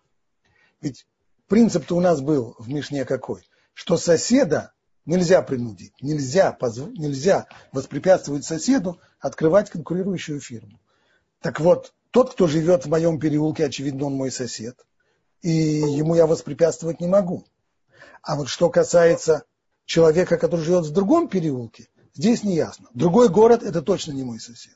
Ведь 0.82 1.08
принцип-то 1.48 1.96
у 1.96 2.00
нас 2.00 2.22
был 2.22 2.56
в 2.60 2.70
Мишне 2.70 3.06
какой? 3.06 3.48
Что 3.74 3.98
соседа 3.98 4.74
нельзя 5.06 5.42
принудить, 5.42 5.94
нельзя, 6.02 6.52
позв... 6.52 6.88
нельзя 6.98 7.48
воспрепятствовать 7.72 8.46
соседу 8.46 9.00
открывать 9.20 9.70
конкурирующую 9.70 10.40
фирму. 10.40 10.80
Так 11.42 11.60
вот, 11.60 11.94
тот, 12.12 12.34
кто 12.34 12.48
живет 12.48 12.86
в 12.86 12.90
моем 12.90 13.20
переулке, 13.20 13.66
очевидно, 13.66 14.06
он 14.06 14.14
мой 14.14 14.32
сосед, 14.32 14.86
и 15.42 15.50
ему 15.52 16.16
я 16.16 16.28
воспрепятствовать 16.28 17.00
не 17.00 17.08
могу. 17.08 17.46
А 18.22 18.36
вот 18.36 18.50
что 18.50 18.70
касается 18.70 19.44
человека, 19.86 20.38
который 20.38 20.62
живет 20.62 20.86
в 20.86 20.92
другом 20.92 21.28
переулке, 21.28 21.88
здесь 22.14 22.44
не 22.44 22.56
ясно. 22.56 22.90
Другой 22.94 23.30
город– 23.30 23.64
это 23.64 23.82
точно 23.82 24.12
не 24.12 24.24
мой 24.24 24.40
сосед. 24.40 24.76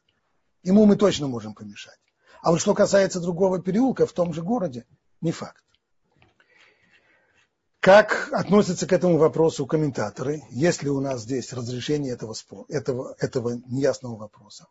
Ему 0.63 0.85
мы 0.85 0.95
точно 0.95 1.27
можем 1.27 1.53
помешать. 1.53 1.99
А 2.41 2.51
вот 2.51 2.61
что 2.61 2.73
касается 2.73 3.19
другого 3.19 3.61
переулка 3.61 4.05
в 4.05 4.13
том 4.13 4.33
же 4.33 4.41
городе, 4.41 4.85
не 5.19 5.31
факт. 5.31 5.63
Как 7.81 8.29
относятся 8.31 8.85
к 8.85 8.93
этому 8.93 9.17
вопросу 9.17 9.65
комментаторы, 9.65 10.43
Есть 10.51 10.83
ли 10.83 10.89
у 10.91 11.01
нас 11.01 11.21
здесь 11.21 11.51
разрешение 11.51 12.13
этого, 12.13 12.33
спора, 12.33 12.65
этого, 12.69 13.15
этого 13.17 13.59
неясного 13.65 14.15
вопроса? 14.17 14.67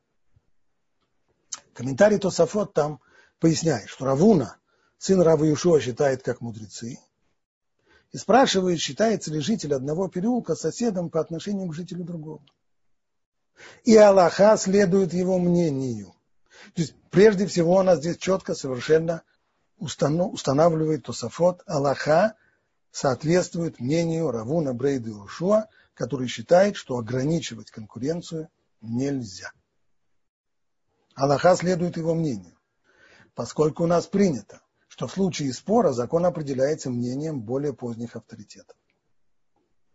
Комментарий 1.74 2.18
Тософот 2.18 2.72
там 2.72 3.00
поясняет, 3.40 3.88
что 3.88 4.04
Равуна, 4.04 4.58
сын 4.96 5.20
Равы 5.20 5.48
Юшуа, 5.48 5.80
считает 5.80 6.22
как 6.22 6.40
мудрецы, 6.40 7.00
и 8.12 8.16
спрашивает, 8.16 8.78
считается 8.78 9.32
ли 9.32 9.40
житель 9.40 9.74
одного 9.74 10.06
переулка 10.06 10.54
соседом 10.54 11.10
по 11.10 11.18
отношению 11.18 11.66
к 11.68 11.74
жителю 11.74 12.04
другого. 12.04 12.44
И 13.82 13.96
Аллаха 13.96 14.56
следует 14.56 15.12
его 15.14 15.40
мнению. 15.40 16.14
То 16.74 16.82
есть, 16.82 16.94
прежде 17.10 17.48
всего, 17.48 17.74
у 17.74 17.82
нас 17.82 17.98
здесь 17.98 18.18
четко 18.18 18.54
совершенно 18.54 19.24
устанавливает 19.78 21.06
Тософот 21.06 21.64
Аллаха 21.66 22.36
соответствует 22.90 23.80
мнению 23.80 24.30
Равуна 24.30 24.74
Брейда 24.74 25.12
Ушуа, 25.12 25.68
который 25.94 26.28
считает, 26.28 26.76
что 26.76 26.98
ограничивать 26.98 27.70
конкуренцию 27.70 28.48
нельзя. 28.80 29.52
Аллаха 31.14 31.54
следует 31.56 31.96
его 31.96 32.14
мнению, 32.14 32.56
поскольку 33.34 33.84
у 33.84 33.86
нас 33.86 34.06
принято, 34.06 34.62
что 34.88 35.06
в 35.06 35.12
случае 35.12 35.52
спора 35.52 35.92
закон 35.92 36.24
определяется 36.24 36.90
мнением 36.90 37.40
более 37.40 37.74
поздних 37.74 38.16
авторитетов. 38.16 38.76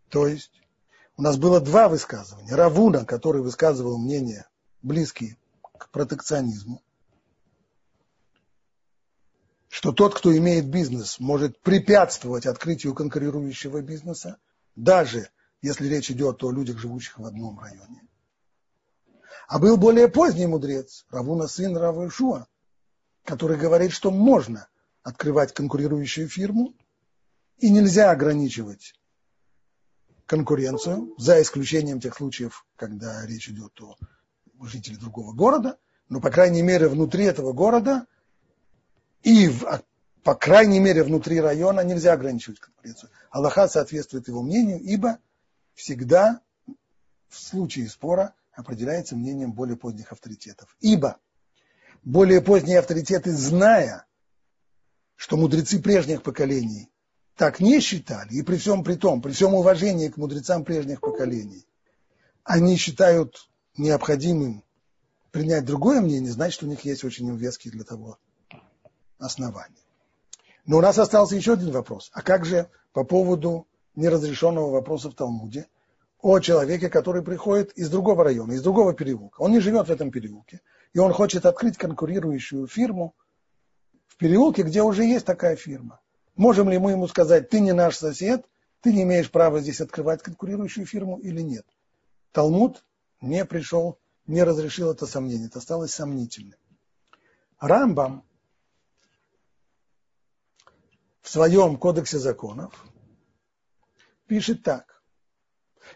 То 0.08 0.26
есть 0.26 0.62
у 1.16 1.22
нас 1.22 1.36
было 1.36 1.60
два 1.60 1.88
высказывания. 1.88 2.54
Равуна, 2.54 3.04
который 3.04 3.42
высказывал 3.42 3.98
мнение 3.98 4.46
близкие 4.82 5.36
к 5.78 5.90
протекционизму, 5.90 6.82
что 9.68 9.92
тот, 9.92 10.14
кто 10.14 10.36
имеет 10.36 10.68
бизнес, 10.68 11.18
может 11.18 11.60
препятствовать 11.60 12.46
открытию 12.46 12.94
конкурирующего 12.94 13.82
бизнеса, 13.82 14.38
даже 14.74 15.30
если 15.62 15.88
речь 15.88 16.10
идет 16.10 16.42
о 16.44 16.50
людях, 16.50 16.78
живущих 16.78 17.18
в 17.18 17.24
одном 17.24 17.58
районе. 17.58 18.02
А 19.48 19.58
был 19.58 19.76
более 19.76 20.08
поздний 20.08 20.46
мудрец, 20.46 21.04
Равуна 21.10 21.46
сын 21.46 21.76
Рава 21.76 22.08
Ишуа, 22.08 22.46
который 23.24 23.56
говорит, 23.56 23.92
что 23.92 24.10
можно 24.10 24.68
открывать 25.02 25.54
конкурирующую 25.54 26.28
фирму 26.28 26.74
и 27.58 27.70
нельзя 27.70 28.10
ограничивать 28.10 28.94
конкуренцию, 30.26 31.14
за 31.18 31.40
исключением 31.40 32.00
тех 32.00 32.16
случаев, 32.16 32.66
когда 32.74 33.24
речь 33.26 33.48
идет 33.48 33.80
о 33.80 33.96
жителе 34.66 34.96
другого 34.96 35.32
города, 35.32 35.78
но, 36.08 36.20
по 36.20 36.30
крайней 36.30 36.62
мере, 36.62 36.88
внутри 36.88 37.24
этого 37.24 37.52
города 37.52 38.06
и, 39.22 39.48
в, 39.48 39.64
а, 39.64 39.82
по 40.22 40.34
крайней 40.34 40.80
мере, 40.80 41.02
внутри 41.02 41.40
района 41.40 41.80
нельзя 41.80 42.12
ограничивать 42.12 42.60
конкуренцию. 42.60 43.10
Аллаха 43.30 43.68
соответствует 43.68 44.28
его 44.28 44.42
мнению, 44.42 44.80
ибо 44.80 45.18
всегда 45.74 46.40
в 47.28 47.38
случае 47.38 47.88
спора 47.88 48.34
определяется 48.52 49.16
мнением 49.16 49.52
более 49.52 49.76
поздних 49.76 50.12
авторитетов. 50.12 50.76
Ибо 50.80 51.18
более 52.02 52.40
поздние 52.40 52.78
авторитеты, 52.78 53.32
зная, 53.32 54.06
что 55.16 55.36
мудрецы 55.36 55.80
прежних 55.80 56.22
поколений 56.22 56.88
так 57.36 57.60
не 57.60 57.80
считали, 57.80 58.32
и 58.32 58.42
при 58.42 58.56
всем 58.56 58.82
при 58.82 58.94
том, 58.94 59.20
при 59.20 59.32
всем 59.32 59.54
уважении 59.54 60.08
к 60.08 60.16
мудрецам 60.16 60.64
прежних 60.64 61.00
поколений, 61.00 61.66
они 62.44 62.76
считают 62.76 63.48
необходимым 63.76 64.64
принять 65.30 65.66
другое 65.66 66.00
мнение, 66.00 66.32
значит, 66.32 66.62
у 66.62 66.66
них 66.66 66.80
есть 66.84 67.04
очень 67.04 67.34
веские 67.36 67.72
для 67.72 67.84
того 67.84 68.18
основания. 69.18 69.74
Но 70.66 70.78
у 70.78 70.80
нас 70.80 70.98
остался 70.98 71.36
еще 71.36 71.54
один 71.54 71.70
вопрос. 71.70 72.10
А 72.12 72.22
как 72.22 72.44
же 72.44 72.68
по 72.92 73.04
поводу 73.04 73.66
неразрешенного 73.94 74.70
вопроса 74.70 75.10
в 75.10 75.14
Талмуде 75.14 75.68
о 76.20 76.40
человеке, 76.40 76.88
который 76.88 77.22
приходит 77.22 77.72
из 77.72 77.88
другого 77.88 78.24
района, 78.24 78.52
из 78.52 78.62
другого 78.62 78.92
переулка? 78.92 79.40
Он 79.40 79.52
не 79.52 79.60
живет 79.60 79.88
в 79.88 79.92
этом 79.92 80.10
переулке, 80.10 80.60
и 80.92 80.98
он 80.98 81.12
хочет 81.12 81.46
открыть 81.46 81.76
конкурирующую 81.76 82.66
фирму 82.66 83.14
в 84.06 84.16
переулке, 84.16 84.62
где 84.62 84.82
уже 84.82 85.04
есть 85.04 85.24
такая 85.26 85.56
фирма. 85.56 86.00
Можем 86.34 86.68
ли 86.68 86.78
мы 86.78 86.92
ему 86.92 87.06
сказать, 87.06 87.48
ты 87.48 87.60
не 87.60 87.72
наш 87.72 87.96
сосед, 87.96 88.44
ты 88.80 88.92
не 88.92 89.02
имеешь 89.02 89.30
права 89.30 89.60
здесь 89.60 89.80
открывать 89.80 90.22
конкурирующую 90.22 90.86
фирму 90.86 91.18
или 91.18 91.40
нет? 91.40 91.66
Талмуд 92.32 92.84
не 93.20 93.44
пришел, 93.44 93.98
не 94.26 94.42
разрешил 94.42 94.90
это 94.90 95.06
сомнение, 95.06 95.46
это 95.46 95.60
осталось 95.60 95.92
сомнительным. 95.92 96.58
Рамбам 97.58 98.24
в 101.26 101.28
своем 101.28 101.76
кодексе 101.76 102.20
законов 102.20 102.86
пишет 104.28 104.62
так. 104.62 105.02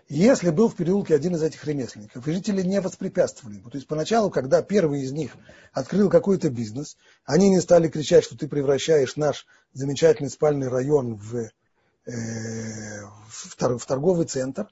Если 0.08 0.50
был 0.50 0.68
в 0.68 0.74
переулке 0.74 1.14
один 1.14 1.36
из 1.36 1.42
этих 1.44 1.64
ремесленников, 1.64 2.26
и 2.26 2.32
жители 2.32 2.62
не 2.62 2.80
воспрепятствовали 2.80 3.58
ему, 3.58 3.70
то 3.70 3.78
есть 3.78 3.86
поначалу, 3.86 4.30
когда 4.30 4.60
первый 4.60 5.02
из 5.02 5.12
них 5.12 5.36
открыл 5.72 6.10
какой-то 6.10 6.50
бизнес, 6.50 6.96
они 7.24 7.48
не 7.48 7.60
стали 7.60 7.86
кричать, 7.86 8.24
что 8.24 8.36
ты 8.36 8.48
превращаешь 8.48 9.14
наш 9.14 9.46
замечательный 9.72 10.30
спальный 10.30 10.66
район 10.66 11.14
в, 11.14 11.36
э, 11.36 11.50
в, 13.28 13.78
в 13.78 13.86
торговый 13.86 14.26
центр, 14.26 14.68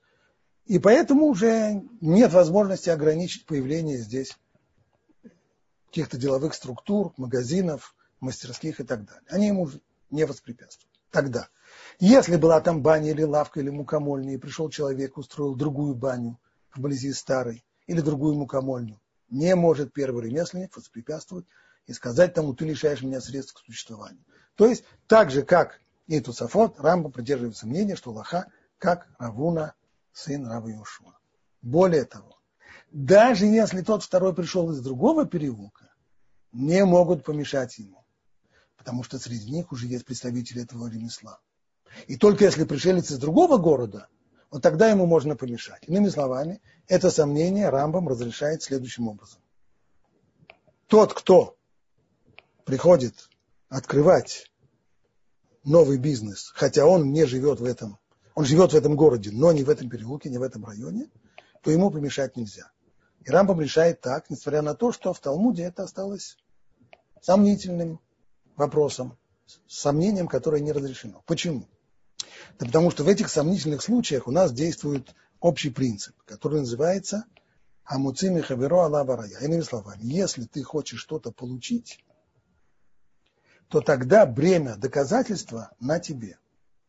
и 0.67 0.81
поэтому 0.81 1.27
уже 1.27 1.85
нет 2.01 2.33
возможности 2.33 2.91
ограничить 2.91 3.47
появление 3.47 3.99
здесь 3.99 4.37
каких-то 5.87 6.17
деловых 6.19 6.53
структур, 6.53 7.13
магазинов, 7.17 7.95
мастерских 8.19 8.81
и 8.81 8.85
так 8.85 9.05
далее. 9.05 9.23
Они 9.29 9.47
ему 9.47 9.71
не 10.11 10.25
воспрепятствует. 10.25 10.93
Тогда, 11.11 11.49
если 12.01 12.37
была 12.37 12.61
там 12.61 12.83
баня 12.83 13.11
или 13.11 13.23
лавка 13.23 13.61
или 13.61 13.71
мукомольня, 13.71 14.35
и 14.35 14.39
пришел 14.39 14.69
человек, 14.69 15.17
устроил 15.17 15.55
другую 15.55 15.95
баню 15.95 16.39
вблизи 16.75 17.13
старой 17.13 17.65
или 17.87 18.01
другую 18.01 18.35
мукомольню, 18.35 19.01
не 19.31 19.55
может 19.55 19.93
первый 19.93 20.25
ремесленник 20.25 20.77
воспрепятствовать 20.77 21.47
и 21.87 21.93
сказать 21.93 22.35
тому, 22.35 22.55
ты 22.55 22.67
лишаешь 22.67 23.03
меня 23.03 23.21
средств 23.21 23.55
к 23.55 23.65
существованию. 23.65 24.25
То 24.55 24.67
есть, 24.67 24.85
так 25.07 25.31
же, 25.31 25.43
как 25.43 25.81
и 26.07 26.21
Тусафот, 26.21 26.81
Рамба 26.81 27.11
придерживается 27.11 27.67
мнения, 27.67 27.97
что 27.97 28.11
Лоха, 28.11 28.51
как 28.79 29.07
Равуна, 29.19 29.75
сын 30.13 30.47
Рава 30.47 30.69
Иошуа. 30.71 31.19
Более 31.63 32.05
того, 32.05 32.39
даже 32.91 33.47
если 33.47 33.83
тот 33.83 34.03
второй 34.03 34.35
пришел 34.35 34.71
из 34.71 34.81
другого 34.81 35.27
переулка, 35.27 35.93
не 36.53 36.85
могут 36.85 37.25
помешать 37.25 37.79
ему, 37.79 38.05
потому 38.79 39.03
что 39.03 39.19
среди 39.19 39.51
них 39.51 39.73
уже 39.73 39.87
есть 39.87 40.07
представители 40.07 40.63
этого 40.63 40.89
ремесла. 40.89 41.41
И 42.07 42.17
только 42.17 42.45
если 42.45 42.65
пришелец 42.65 43.11
из 43.11 43.19
другого 43.19 43.59
города, 43.59 44.09
вот 44.51 44.63
тогда 44.63 44.89
ему 44.89 45.05
можно 45.05 45.37
помешать. 45.37 45.83
Иными 45.87 46.09
словами, 46.09 46.63
это 46.87 47.11
сомнение 47.11 47.69
Рамбам 47.69 48.09
разрешает 48.09 48.63
следующим 48.63 49.09
образом. 49.09 49.43
Тот, 50.87 51.13
кто 51.13 51.59
приходит 52.65 53.29
открывать 53.69 54.51
новый 55.65 55.99
бизнес, 55.99 56.51
хотя 56.55 56.87
он 56.87 57.13
не 57.13 57.27
живет 57.27 57.61
в 57.61 57.65
этом, 57.65 57.99
он 58.35 58.45
живет 58.45 58.73
в 58.73 58.77
этом 58.77 58.97
городе, 58.97 59.31
но 59.33 59.53
не 59.53 59.65
в 59.65 59.69
этом 59.69 59.91
переулке, 59.91 60.31
не 60.31 60.39
в 60.39 60.43
этом 60.43 60.65
районе, 60.65 61.11
то 61.63 61.71
ему 61.71 61.91
помешать 61.91 62.37
нельзя. 62.37 62.71
И 63.25 63.31
Рамбам 63.31 63.61
решает 63.61 64.01
так, 64.01 64.31
несмотря 64.31 64.63
на 64.63 64.75
то, 64.75 64.93
что 64.93 65.13
в 65.13 65.21
Талмуде 65.21 65.65
это 65.65 65.83
осталось 65.83 66.39
сомнительным 67.21 68.01
вопросом, 68.59 69.17
сомнением, 69.67 70.29
которое 70.29 70.61
не 70.61 70.73
разрешено. 70.73 71.23
Почему? 71.27 71.67
Да 72.59 72.67
потому 72.67 72.91
что 72.91 73.05
в 73.05 73.09
этих 73.09 73.31
сомнительных 73.31 73.83
случаях 73.83 74.27
у 74.27 74.31
нас 74.31 74.53
действует 74.53 75.15
общий 75.41 75.71
принцип, 75.71 76.15
который 76.25 76.61
называется 76.61 77.25
Амуцими 77.85 78.41
Хаверо 78.41 78.85
Алабарая. 78.85 79.39
Иными 79.41 79.63
словами, 79.63 80.03
если 80.03 80.45
ты 80.45 80.63
хочешь 80.63 81.01
что-то 81.01 81.31
получить, 81.31 82.05
то 83.69 83.81
тогда 83.81 84.27
бремя 84.27 84.77
доказательства 84.77 85.71
на 85.81 85.99
тебе. 86.01 86.39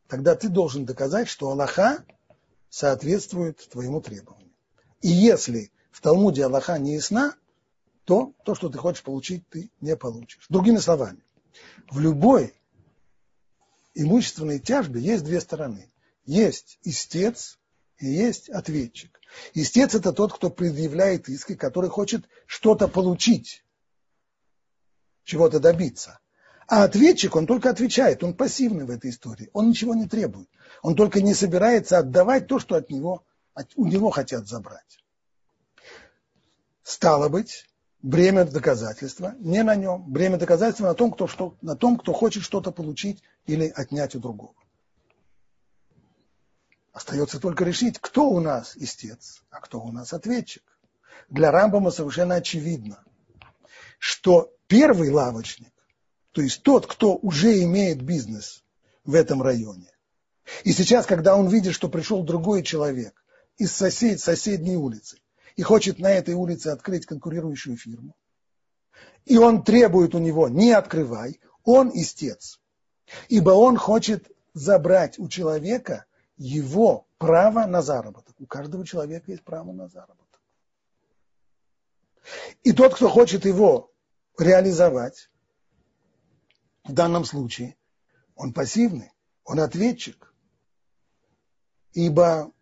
Тогда 0.07 0.35
ты 0.35 0.49
должен 0.49 0.85
доказать, 0.85 1.27
что 1.27 1.49
Аллаха 1.49 2.03
соответствует 2.69 3.67
твоему 3.69 4.01
требованию. 4.01 4.53
И 5.01 5.09
если 5.09 5.71
в 5.91 6.01
Талмуде 6.01 6.45
Аллаха 6.45 6.77
не 6.77 6.95
ясна, 6.95 7.35
то 8.05 8.33
то, 8.43 8.55
что 8.55 8.69
ты 8.69 8.77
хочешь 8.77 9.03
получить, 9.03 9.47
ты 9.49 9.69
не 9.81 9.95
получишь. 9.95 10.45
Другими 10.49 10.77
словами, 10.77 11.23
в 11.89 11.99
любой 11.99 12.53
имущественной 13.93 14.59
тяжбе 14.59 15.01
есть 15.01 15.23
две 15.23 15.41
стороны. 15.41 15.91
Есть 16.25 16.79
истец 16.83 17.59
и 17.97 18.07
есть 18.07 18.49
ответчик. 18.49 19.19
Истец– 19.53 19.93
это 19.95 20.13
тот, 20.13 20.33
кто 20.33 20.49
предъявляет 20.49 21.29
иски, 21.29 21.55
который 21.55 21.89
хочет 21.89 22.27
что-то 22.45 22.87
получить, 22.87 23.63
чего-то 25.23 25.59
добиться. 25.59 26.19
А 26.67 26.83
ответчик, 26.83 27.35
он 27.35 27.47
только 27.47 27.69
отвечает, 27.69 28.23
он 28.23 28.35
пассивный 28.35 28.85
в 28.85 28.91
этой 28.91 29.09
истории, 29.09 29.49
он 29.53 29.69
ничего 29.69 29.95
не 29.95 30.07
требует. 30.07 30.49
Он 30.83 30.95
только 30.95 31.21
не 31.21 31.33
собирается 31.33 31.97
отдавать 31.97 32.47
то, 32.47 32.59
что 32.59 32.75
от 32.75 32.89
него, 32.89 33.25
от, 33.53 33.71
у 33.75 33.87
него 33.87 34.11
хотят 34.11 34.47
забрать. 34.47 35.03
Стало 36.83 37.27
быть, 37.27 37.67
бремя 38.01 38.45
доказательства 38.45 39.35
не 39.39 39.63
на 39.63 39.75
нем, 39.75 40.03
бремя 40.03 40.37
доказательства 40.37 40.87
на 40.87 40.93
том, 40.93 41.11
кто, 41.11 41.27
что, 41.27 41.55
на 41.61 41.75
том, 41.75 41.97
кто 41.97 42.13
хочет 42.13 42.43
что-то 42.43 42.71
получить 42.71 43.21
или 43.45 43.67
отнять 43.67 44.15
у 44.15 44.19
другого. 44.19 44.53
Остается 46.93 47.39
только 47.39 47.63
решить, 47.63 47.99
кто 47.99 48.29
у 48.29 48.39
нас 48.39 48.75
истец, 48.75 49.43
а 49.49 49.59
кто 49.59 49.79
у 49.79 49.91
нас 49.91 50.13
ответчик. 50.13 50.63
Для 51.29 51.51
Рамбама 51.51 51.91
совершенно 51.91 52.35
очевидно, 52.35 53.03
что 53.99 54.53
первый 54.67 55.11
лавочник 55.11 55.71
то 56.31 56.41
есть 56.41 56.63
тот, 56.63 56.87
кто 56.87 57.15
уже 57.15 57.61
имеет 57.63 58.01
бизнес 58.01 58.63
в 59.03 59.15
этом 59.15 59.41
районе. 59.41 59.91
И 60.63 60.71
сейчас, 60.71 61.05
когда 61.05 61.35
он 61.35 61.47
видит, 61.47 61.73
что 61.73 61.89
пришел 61.89 62.23
другой 62.23 62.63
человек 62.63 63.23
из 63.57 63.71
сосед, 63.71 64.19
соседней 64.19 64.77
улицы 64.77 65.17
и 65.59 65.61
хочет 65.61 65.99
на 65.99 66.09
этой 66.09 66.35
улице 66.35 66.67
открыть 66.67 67.05
конкурирующую 67.05 67.75
фирму, 67.75 68.15
и 69.25 69.37
он 69.37 69.61
требует 69.61 70.15
у 70.15 70.19
него 70.19 70.47
«не 70.47 70.71
открывай», 70.71 71.41
он 71.65 71.91
истец. 71.93 72.61
Ибо 73.27 73.49
он 73.49 73.75
хочет 73.75 74.31
забрать 74.53 75.19
у 75.19 75.27
человека 75.27 76.05
его 76.37 77.07
право 77.17 77.65
на 77.65 77.81
заработок. 77.81 78.39
У 78.39 78.45
каждого 78.45 78.85
человека 78.85 79.31
есть 79.31 79.43
право 79.43 79.73
на 79.73 79.89
заработок. 79.89 80.41
И 82.63 82.71
тот, 82.71 82.95
кто 82.95 83.09
хочет 83.09 83.43
его 83.43 83.91
реализовать, 84.37 85.29
в 86.85 86.93
данном 86.93 87.25
случае 87.25 87.75
он 88.33 88.53
пассивный, 88.53 89.11
он 89.43 89.59
ответчик. 89.59 90.33
Ибо, 91.91 92.53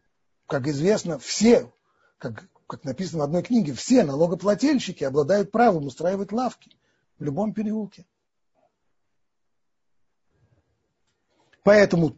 как 0.47 0.65
известно, 0.65 1.19
все, 1.19 1.71
как, 2.17 2.49
как 2.67 2.83
написано 2.83 3.21
в 3.21 3.23
одной 3.23 3.43
книге, 3.43 3.73
все 3.73 4.03
налогоплательщики 4.03 5.03
обладают 5.03 5.51
правом 5.51 5.85
устраивать 5.85 6.31
лавки 6.31 6.71
в 7.17 7.23
любом 7.23 7.53
переулке. 7.53 8.05
Поэтому 11.63 12.15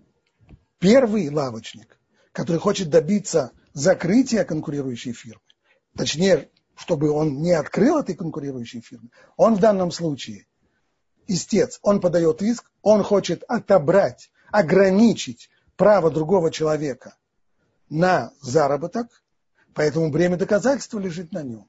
первый 0.79 1.29
лавочник, 1.29 1.99
который 2.31 2.57
хочет 2.57 2.89
добиться 2.89 3.51
закрытия 3.73 4.43
конкурирующей 4.43 5.13
фирмы, 5.13 5.41
точнее, 5.95 6.49
чтобы 6.75 7.11
он 7.11 7.41
не 7.41 7.53
открыл 7.53 7.99
этой 7.99 8.15
конкурирующей 8.15 8.81
фирмы, 8.81 9.09
он 9.37 9.55
в 9.55 9.59
данном 9.59 9.91
случае 9.91 10.47
истец, 11.27 11.79
он 11.83 12.01
подает 12.01 12.41
иск, 12.41 12.71
он 12.81 13.03
хочет 13.03 13.43
отобрать, 13.47 14.31
ограничить 14.51 15.49
право 15.75 16.09
другого 16.09 16.51
человека 16.51 17.15
на 17.89 18.31
заработок, 18.41 19.23
поэтому 19.73 20.11
бремя 20.11 20.37
доказательства 20.37 20.99
лежит 20.99 21.31
на 21.31 21.43
нем. 21.43 21.67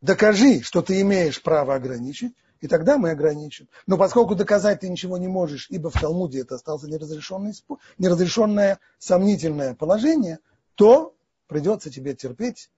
Докажи, 0.00 0.62
что 0.62 0.82
ты 0.82 1.00
имеешь 1.00 1.42
право 1.42 1.74
ограничить, 1.74 2.34
и 2.60 2.68
тогда 2.68 2.98
мы 2.98 3.10
ограничим. 3.10 3.68
Но 3.86 3.96
поскольку 3.98 4.34
доказать 4.34 4.80
ты 4.80 4.88
ничего 4.88 5.18
не 5.18 5.28
можешь, 5.28 5.68
ибо 5.70 5.90
в 5.90 6.00
Талмуде 6.00 6.40
это 6.40 6.54
осталось 6.54 6.84
неразрешенное, 6.84 7.54
неразрешенное 7.98 8.78
сомнительное 8.98 9.74
положение, 9.74 10.38
то 10.74 11.14
придется 11.46 11.90
тебе 11.90 12.14
терпеть. 12.14 12.70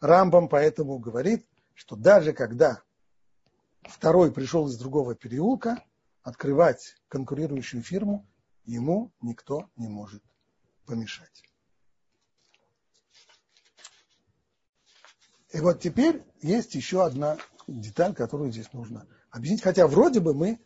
Рамбам 0.00 0.48
поэтому 0.48 0.98
говорит, 0.98 1.46
что 1.74 1.96
даже 1.96 2.32
когда 2.32 2.82
второй 3.82 4.32
пришел 4.32 4.68
из 4.68 4.76
другого 4.76 5.14
переулка, 5.14 5.82
открывать 6.22 6.96
конкурирующую 7.08 7.82
фирму 7.82 8.26
ему 8.64 9.12
никто 9.20 9.68
не 9.76 9.88
может 9.88 10.22
помешать. 10.86 11.42
И 15.52 15.60
вот 15.60 15.80
теперь 15.80 16.22
есть 16.40 16.74
еще 16.74 17.04
одна 17.04 17.38
деталь, 17.66 18.14
которую 18.14 18.50
здесь 18.50 18.72
нужно 18.72 19.06
объяснить. 19.30 19.62
Хотя 19.62 19.86
вроде 19.86 20.20
бы 20.20 20.34
мы 20.34 20.60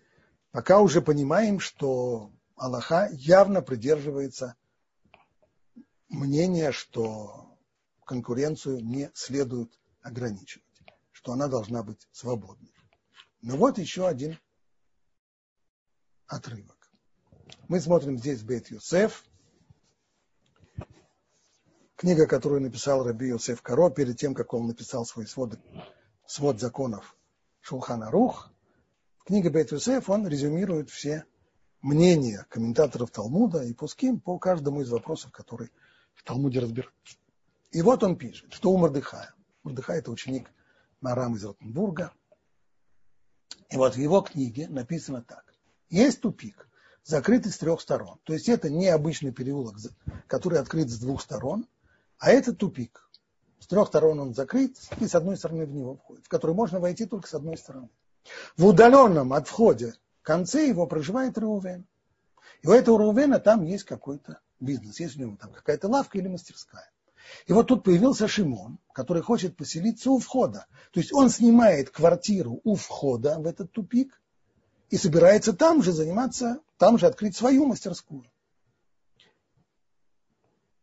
пока 0.52 0.80
уже 0.80 1.02
понимаем, 1.02 1.58
что 1.58 2.32
Аллаха 2.54 3.08
явно 3.12 3.62
придерживается 3.62 4.54
мнения, 6.08 6.70
что 6.70 7.58
конкуренцию 8.04 8.84
не 8.84 9.10
следует 9.12 9.76
ограничивать, 10.02 10.64
что 11.10 11.32
она 11.32 11.48
должна 11.48 11.82
быть 11.82 12.08
свободной. 12.12 12.72
Но 13.42 13.56
вот 13.56 13.78
еще 13.78 14.06
один 14.06 14.38
отрывок. 16.28 16.90
Мы 17.68 17.80
смотрим 17.80 18.18
здесь 18.18 18.42
Бет 18.42 18.70
Юсеф, 18.70 19.24
книга, 21.96 22.26
которую 22.26 22.60
написал 22.60 23.04
Раби 23.04 23.28
Юсеф 23.28 23.62
Каро 23.62 23.90
перед 23.90 24.16
тем, 24.16 24.34
как 24.34 24.54
он 24.54 24.66
написал 24.66 25.04
свой 25.04 25.26
свод, 25.26 25.58
свод 26.26 26.60
законов 26.60 27.16
Шулхана 27.60 28.10
Рух. 28.10 28.52
В 29.18 29.24
книге 29.24 29.48
Бет 29.48 29.72
Юсеф 29.72 30.08
он 30.08 30.26
резюмирует 30.28 30.90
все 30.90 31.24
мнения 31.82 32.46
комментаторов 32.48 33.10
Талмуда 33.10 33.62
и 33.64 33.74
Пуским 33.74 34.20
по 34.20 34.38
каждому 34.38 34.82
из 34.82 34.90
вопросов, 34.90 35.32
которые 35.32 35.70
в 36.14 36.22
Талмуде 36.22 36.60
разбираются. 36.60 37.16
И 37.72 37.82
вот 37.82 38.04
он 38.04 38.16
пишет, 38.16 38.52
что 38.52 38.70
у 38.70 38.76
Мордыхая. 38.76 39.34
Мордыхай– 39.64 39.98
это 39.98 40.10
ученик 40.10 40.50
Марам 41.00 41.34
из 41.34 41.44
Ротенбурга– 41.44 42.12
и 43.70 43.76
вот 43.76 43.94
в 43.94 43.98
его 43.98 44.20
книге 44.20 44.68
написано 44.68 45.22
так. 45.22 45.44
Есть 45.88 46.20
тупик, 46.20 46.68
закрытый 47.04 47.52
с 47.52 47.58
трех 47.58 47.80
сторон. 47.80 48.18
То 48.24 48.32
есть 48.32 48.48
это 48.48 48.70
не 48.70 48.88
обычный 48.88 49.32
переулок, 49.32 49.76
который 50.26 50.60
открыт 50.60 50.88
с 50.88 50.98
двух 50.98 51.22
сторон, 51.22 51.66
а 52.18 52.30
это 52.30 52.52
тупик. 52.52 53.08
С 53.58 53.66
трех 53.66 53.88
сторон 53.88 54.20
он 54.20 54.34
закрыт, 54.34 54.76
и 55.00 55.06
с 55.06 55.14
одной 55.14 55.36
стороны 55.36 55.66
в 55.66 55.72
него 55.72 55.96
входит, 55.96 56.24
в 56.24 56.28
который 56.28 56.54
можно 56.54 56.78
войти 56.78 57.06
только 57.06 57.28
с 57.28 57.34
одной 57.34 57.56
стороны. 57.56 57.88
В 58.56 58.66
удаленном 58.66 59.32
от 59.32 59.48
входа 59.48 59.94
конце 60.22 60.66
его 60.66 60.86
проживает 60.86 61.38
Реувен. 61.38 61.86
И 62.62 62.66
у 62.66 62.72
этого 62.72 62.98
Реувена 62.98 63.38
там 63.38 63.64
есть 63.64 63.84
какой-то 63.84 64.40
бизнес, 64.60 64.98
есть 65.00 65.16
у 65.16 65.20
него 65.20 65.36
там 65.36 65.52
какая-то 65.52 65.88
лавка 65.88 66.18
или 66.18 66.28
мастерская. 66.28 66.90
И 67.46 67.52
вот 67.52 67.68
тут 67.68 67.84
появился 67.84 68.28
Шимон, 68.28 68.78
который 68.92 69.22
хочет 69.22 69.56
поселиться 69.56 70.10
у 70.10 70.18
входа. 70.18 70.66
То 70.92 71.00
есть 71.00 71.12
он 71.12 71.30
снимает 71.30 71.90
квартиру 71.90 72.60
у 72.64 72.74
входа 72.74 73.38
в 73.38 73.46
этот 73.46 73.72
тупик 73.72 74.20
и 74.90 74.96
собирается 74.96 75.52
там 75.52 75.82
же 75.82 75.92
заниматься, 75.92 76.60
там 76.76 76.98
же 76.98 77.06
открыть 77.06 77.36
свою 77.36 77.66
мастерскую. 77.66 78.24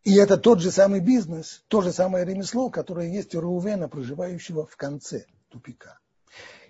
И 0.03 0.15
это 0.15 0.37
тот 0.37 0.59
же 0.59 0.71
самый 0.71 0.99
бизнес, 0.99 1.63
то 1.69 1.81
же 1.81 1.93
самое 1.93 2.25
ремесло, 2.25 2.69
которое 2.69 3.09
есть 3.09 3.35
у 3.35 3.41
Рувена, 3.41 3.87
проживающего 3.87 4.65
в 4.65 4.75
конце 4.75 5.25
тупика. 5.49 5.99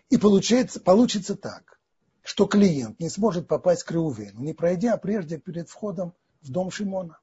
И 0.09 0.17
получается, 0.17 0.79
получится 0.79 1.35
так, 1.35 1.79
что 2.21 2.45
клиент 2.45 2.99
не 2.99 3.09
сможет 3.09 3.47
попасть 3.47 3.83
к 3.83 3.91
Реувену, 3.91 4.41
не 4.41 4.53
пройдя 4.53 4.97
прежде 4.97 5.39
перед 5.39 5.67
входом 5.69 6.13
в 6.41 6.51
дом 6.51 6.69
Шимона. 6.69 7.19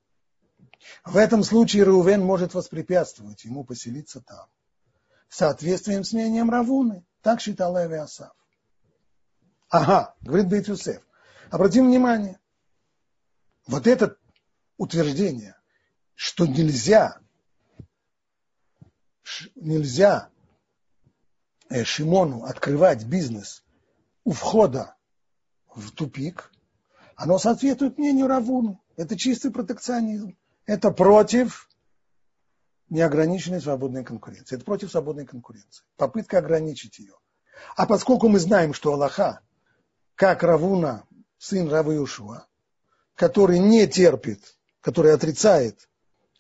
В 1.04 1.16
этом 1.16 1.44
случае 1.44 1.84
Реувен 1.84 2.24
может 2.24 2.54
воспрепятствовать 2.54 3.44
ему 3.44 3.64
поселиться 3.64 4.20
там. 4.20 4.46
Соответствием 5.28 6.02
с 6.02 6.12
мнением 6.12 6.50
Равуны. 6.50 7.04
Так 7.22 7.40
считал 7.40 7.76
Авиасав. 7.76 8.32
Ага, 9.68 10.16
говорит 10.22 10.48
Бейт 10.48 10.66
Юсеф. 10.66 11.02
Обратим 11.50 11.86
внимание. 11.86 12.40
Вот 13.66 13.86
это 13.86 14.16
утверждение, 14.76 15.59
что 16.20 16.44
нельзя, 16.44 17.18
нельзя 19.54 20.28
э, 21.70 21.82
Шимону 21.82 22.44
открывать 22.44 23.04
бизнес 23.04 23.64
у 24.24 24.32
входа 24.32 24.96
в 25.74 25.90
тупик, 25.92 26.52
оно 27.16 27.38
соответствует 27.38 27.96
мнению 27.96 28.26
Равуну. 28.26 28.84
Это 28.96 29.16
чистый 29.16 29.50
протекционизм. 29.50 30.36
Это 30.66 30.90
против 30.90 31.70
неограниченной 32.90 33.62
свободной 33.62 34.04
конкуренции. 34.04 34.56
Это 34.56 34.64
против 34.66 34.90
свободной 34.90 35.24
конкуренции. 35.24 35.86
Попытка 35.96 36.36
ограничить 36.36 36.98
ее. 36.98 37.14
А 37.76 37.86
поскольку 37.86 38.28
мы 38.28 38.40
знаем, 38.40 38.74
что 38.74 38.92
Аллаха, 38.92 39.40
как 40.16 40.42
Равуна, 40.42 41.06
сын 41.38 41.66
Равы 41.70 42.06
который 43.14 43.58
не 43.58 43.86
терпит, 43.86 44.58
который 44.82 45.14
отрицает 45.14 45.86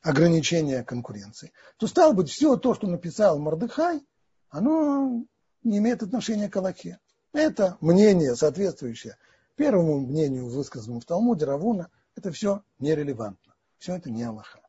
ограничения 0.02 0.82
конкуренции, 0.82 1.52
то 1.76 1.86
стало 1.86 2.12
быть, 2.12 2.30
все 2.30 2.56
то, 2.56 2.74
что 2.74 2.86
написал 2.86 3.38
Мордыхай, 3.38 4.06
оно 4.48 5.24
не 5.62 5.78
имеет 5.78 6.02
отношения 6.02 6.48
к 6.48 6.56
Аллахе. 6.56 6.98
Это 7.32 7.76
мнение, 7.80 8.34
соответствующее 8.34 9.16
первому 9.60 10.00
мнению, 10.00 10.48
высказанному 10.48 11.00
в 11.00 11.04
Талмуде 11.04 11.44
Равуна, 11.44 11.90
это 12.16 12.32
все 12.32 12.64
нерелевантно. 12.78 13.54
Все 13.76 13.94
это 13.94 14.10
не 14.10 14.22
Аллаха. 14.22 14.60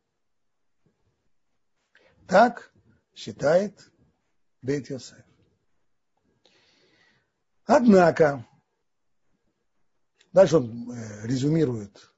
Так 2.27 2.73
считает 3.15 3.89
Бейт 4.61 4.89
Йосеф. 4.89 5.23
Однако, 7.65 8.45
дальше 10.33 10.57
он 10.57 10.91
э, 10.91 11.25
резюмирует 11.25 12.11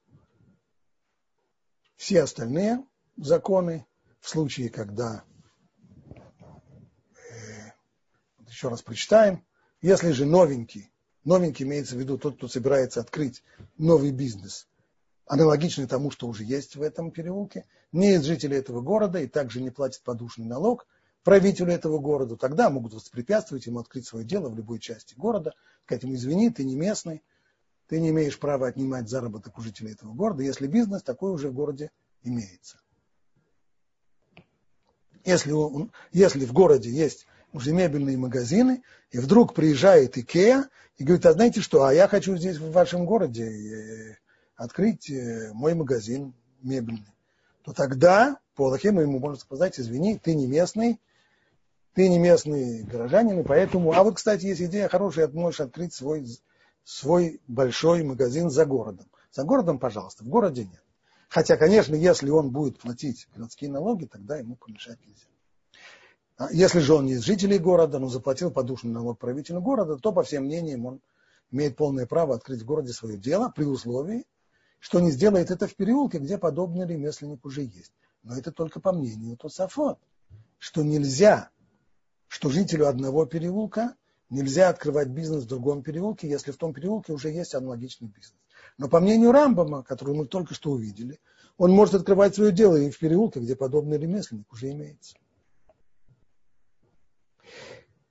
все 1.94 2.22
остальные 2.22 2.84
законы 3.16 3.86
в 4.20 4.28
случае, 4.28 4.70
когда, 4.70 5.24
э, 7.14 7.70
еще 8.48 8.68
раз 8.68 8.82
прочитаем, 8.82 9.44
если 9.82 10.12
же 10.12 10.24
новенький, 10.24 10.90
новенький 11.24 11.64
имеется 11.64 11.96
в 11.96 11.98
виду 11.98 12.18
тот, 12.18 12.36
кто 12.36 12.48
собирается 12.48 13.00
открыть 13.00 13.42
новый 13.76 14.12
бизнес, 14.12 14.68
аналогичный 15.26 15.86
тому, 15.86 16.10
что 16.10 16.26
уже 16.26 16.44
есть 16.44 16.76
в 16.76 16.82
этом 16.82 17.10
переулке, 17.10 17.66
не 17.92 18.14
из 18.14 18.24
жителей 18.24 18.58
этого 18.58 18.80
города 18.80 19.20
и 19.20 19.26
также 19.26 19.60
не 19.60 19.70
платит 19.70 20.02
подушный 20.02 20.46
налог 20.46 20.86
правителю 21.22 21.72
этого 21.72 21.98
города, 21.98 22.36
тогда 22.36 22.68
могут 22.70 22.92
воспрепятствовать 22.92 23.66
ему 23.66 23.80
открыть 23.80 24.06
свое 24.06 24.24
дело 24.24 24.48
в 24.50 24.56
любой 24.56 24.78
части 24.78 25.14
города, 25.14 25.54
сказать 25.84 26.04
ему, 26.04 26.14
извини, 26.14 26.50
ты 26.50 26.64
не 26.64 26.76
местный, 26.76 27.22
ты 27.86 28.00
не 28.00 28.10
имеешь 28.10 28.38
права 28.38 28.68
отнимать 28.68 29.08
заработок 29.08 29.58
у 29.58 29.62
жителей 29.62 29.92
этого 29.92 30.12
города, 30.12 30.42
если 30.42 30.66
бизнес 30.66 31.02
такой 31.02 31.32
уже 31.32 31.48
в 31.48 31.54
городе 31.54 31.90
имеется. 32.22 32.78
Если, 35.24 35.52
он, 35.52 35.90
если 36.12 36.44
в 36.44 36.52
городе 36.52 36.90
есть 36.90 37.26
уже 37.52 37.72
мебельные 37.72 38.18
магазины, 38.18 38.82
и 39.10 39.18
вдруг 39.18 39.54
приезжает 39.54 40.18
Икеа 40.18 40.68
и 40.98 41.04
говорит, 41.04 41.24
а 41.26 41.32
знаете 41.32 41.60
что, 41.60 41.84
а 41.84 41.94
я 41.94 42.08
хочу 42.08 42.36
здесь 42.36 42.58
в 42.58 42.70
вашем 42.72 43.06
городе 43.06 43.44
э, 43.44 44.16
открыть 44.56 45.10
э, 45.10 45.50
мой 45.54 45.74
магазин 45.74 46.34
мебельный, 46.62 47.14
то 47.64 47.72
тогда 47.72 48.38
по 48.54 48.66
Аллахе 48.66 48.88
ему 48.88 49.18
можно 49.18 49.38
сказать, 49.38 49.80
извини, 49.80 50.18
ты 50.18 50.34
не 50.34 50.46
местный, 50.46 51.00
ты 51.94 52.08
не 52.08 52.18
местный 52.18 52.82
горожанин, 52.82 53.40
и 53.40 53.44
поэтому... 53.44 53.92
А 53.92 54.02
вот, 54.02 54.16
кстати, 54.16 54.46
есть 54.46 54.60
идея 54.60 54.88
хорошая, 54.88 55.28
ты 55.28 55.36
можешь 55.36 55.60
открыть 55.60 55.94
свой, 55.94 56.26
свой 56.84 57.40
большой 57.48 58.02
магазин 58.04 58.50
за 58.50 58.66
городом. 58.66 59.06
За 59.32 59.44
городом, 59.44 59.78
пожалуйста, 59.78 60.24
в 60.24 60.28
городе 60.28 60.64
нет. 60.64 60.83
Хотя, 61.28 61.56
конечно, 61.56 61.94
если 61.94 62.30
он 62.30 62.50
будет 62.50 62.78
платить 62.78 63.26
городские 63.34 63.70
налоги, 63.70 64.06
тогда 64.06 64.36
ему 64.36 64.56
помешать 64.56 64.98
нельзя. 65.04 65.26
А 66.36 66.52
если 66.52 66.80
же 66.80 66.94
он 66.94 67.06
не 67.06 67.12
из 67.12 67.22
жителей 67.22 67.58
города, 67.58 67.98
но 67.98 68.08
заплатил 68.08 68.50
подушный 68.50 68.92
налог 68.92 69.18
правителю 69.18 69.60
города, 69.60 69.96
то, 69.96 70.12
по 70.12 70.22
всем 70.22 70.44
мнениям, 70.44 70.86
он 70.86 71.00
имеет 71.50 71.76
полное 71.76 72.06
право 72.06 72.34
открыть 72.34 72.62
в 72.62 72.64
городе 72.64 72.92
свое 72.92 73.16
дело 73.16 73.52
при 73.54 73.64
условии, 73.64 74.24
что 74.80 75.00
не 75.00 75.10
сделает 75.10 75.50
это 75.50 75.66
в 75.66 75.76
переулке, 75.76 76.18
где 76.18 76.38
подобный 76.38 76.86
ремесленник 76.86 77.44
уже 77.44 77.62
есть. 77.62 77.92
Но 78.22 78.36
это 78.36 78.52
только 78.52 78.80
по 78.80 78.92
мнению 78.92 79.36
Тософот, 79.36 79.98
что 80.58 80.82
нельзя 80.82 81.50
что 82.34 82.50
жителю 82.50 82.88
одного 82.88 83.26
переулка 83.26 83.94
нельзя 84.28 84.68
открывать 84.68 85.06
бизнес 85.06 85.44
в 85.44 85.46
другом 85.46 85.84
переулке, 85.84 86.28
если 86.28 86.50
в 86.50 86.56
том 86.56 86.74
переулке 86.74 87.12
уже 87.12 87.28
есть 87.28 87.54
аналогичный 87.54 88.08
бизнес. 88.08 88.34
Но 88.78 88.88
по 88.88 89.00
мнению 89.00 89.32
Рамбама, 89.32 89.82
который 89.82 90.14
мы 90.14 90.26
только 90.26 90.54
что 90.54 90.70
увидели, 90.70 91.20
он 91.56 91.70
может 91.70 91.94
открывать 91.94 92.34
свое 92.34 92.52
дело 92.52 92.76
и 92.76 92.90
в 92.90 92.98
переулке, 92.98 93.40
где 93.40 93.54
подобный 93.56 93.98
ремесленник 93.98 94.52
уже 94.52 94.70
имеется. 94.70 95.16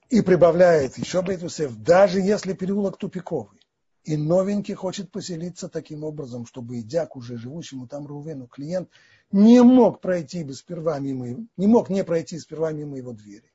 И 0.09 0.21
прибавляет 0.21 0.97
еще 0.97 1.21
Бейтусев, 1.21 1.75
даже 1.75 2.19
если 2.19 2.53
переулок 2.53 2.97
тупиковый, 2.97 3.59
и 4.03 4.17
новенький 4.17 4.73
хочет 4.73 5.11
поселиться 5.11 5.69
таким 5.69 6.03
образом, 6.03 6.45
чтобы, 6.45 6.79
идя 6.79 7.05
к 7.05 7.15
уже 7.15 7.37
живущему 7.37 7.87
там 7.87 8.05
Рувену, 8.05 8.47
клиент 8.47 8.89
не 9.31 9.61
мог 9.63 10.01
пройти 10.01 10.43
бы 10.43 10.53
сперва 10.53 10.99
мимо, 10.99 11.47
не 11.57 11.67
мог 11.67 11.89
не 11.89 12.03
пройти 12.03 12.37
сперва 12.37 12.71
мимо 12.71 12.97
его 12.97 13.13
двери. 13.13 13.51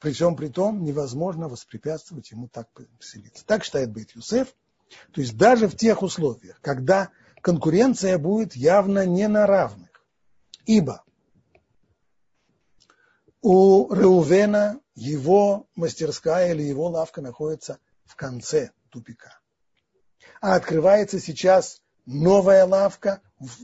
При 0.00 0.12
всем 0.12 0.36
при 0.36 0.48
том 0.48 0.84
невозможно 0.84 1.48
воспрепятствовать 1.48 2.30
ему 2.30 2.48
так 2.48 2.68
поселиться. 2.98 3.44
Так 3.46 3.64
считает 3.64 3.92
Бейт 3.92 4.12
Юсеф. 4.12 4.54
То 5.12 5.20
есть 5.20 5.36
даже 5.36 5.68
в 5.68 5.76
тех 5.76 6.02
условиях, 6.02 6.60
когда 6.60 7.10
конкуренция 7.40 8.18
будет 8.18 8.56
явно 8.56 9.06
не 9.06 9.28
на 9.28 9.46
равных. 9.46 10.04
Ибо 10.64 11.04
у 13.40 13.92
Реувена 13.92 14.80
его 14.94 15.66
мастерская 15.76 16.52
или 16.52 16.62
его 16.62 16.88
лавка 16.88 17.20
находится 17.20 17.78
в 18.04 18.16
конце 18.16 18.70
тупика. 18.90 19.40
А 20.40 20.56
открывается 20.56 21.20
сейчас 21.20 21.82
новая 22.06 22.64
лавка 22.64 23.20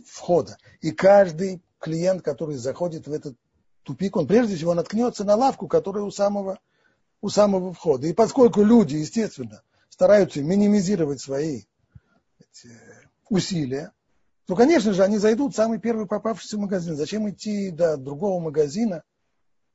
входа. 0.06 0.58
И 0.80 0.90
каждый 0.90 1.62
клиент, 1.78 2.22
который 2.22 2.56
заходит 2.56 3.06
в 3.06 3.12
этот 3.12 3.37
тупик, 3.82 4.16
он 4.16 4.26
прежде 4.26 4.56
всего 4.56 4.74
наткнется 4.74 5.24
на 5.24 5.35
лавку, 5.35 5.66
которая 5.66 6.04
у 6.04 6.11
самого, 6.11 6.61
у 7.20 7.28
самого 7.28 7.72
входа. 7.72 8.06
И 8.06 8.12
поскольку 8.12 8.62
люди, 8.62 8.96
естественно, 8.96 9.62
стараются 10.02 10.42
минимизировать 10.42 11.20
свои 11.20 11.62
усилия, 13.28 13.92
то, 14.46 14.56
конечно 14.56 14.92
же, 14.92 15.04
они 15.04 15.16
зайдут 15.18 15.52
в 15.52 15.56
самый 15.56 15.78
первый 15.78 16.08
попавшийся 16.08 16.58
магазин. 16.58 16.96
Зачем 16.96 17.30
идти 17.30 17.70
до 17.70 17.96
другого 17.96 18.42
магазина, 18.42 19.04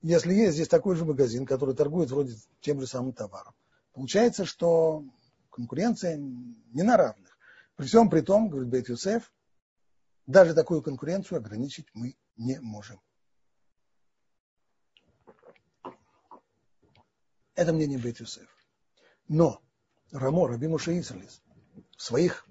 если 0.02 0.34
есть 0.34 0.56
здесь 0.56 0.68
такой 0.68 0.98
же 0.98 1.06
магазин, 1.06 1.46
который 1.46 1.76
торгует 1.76 2.12
вроде 2.12 2.36
тем 2.60 2.82
же 2.82 2.88
самым 2.88 3.14
товаром? 3.14 3.54
Получается, 3.94 4.44
что 4.44 5.06
конкуренция 5.50 6.18
не 6.18 6.84
на 6.84 6.98
равных. 6.98 7.38
При 7.78 7.86
всем 7.86 8.10
при 8.10 8.20
том, 8.20 8.50
говорит 8.50 8.70
Бейт 8.70 8.90
Юсеф, 8.90 9.32
даже 10.26 10.54
такую 10.54 10.82
конкуренцию 10.82 11.38
ограничить 11.38 11.88
мы 11.94 12.18
не 12.36 12.60
можем. 12.60 13.00
Это 17.56 17.72
мнение 17.72 17.98
Бейт 17.98 18.20
Юсеф. 18.20 18.50
Но 19.30 19.62
Рамо, 20.12 20.48
Раби 20.48 20.68
Муше 20.68 21.00
Исралис, 21.00 21.42
в 21.98 22.02
своих 22.02 22.48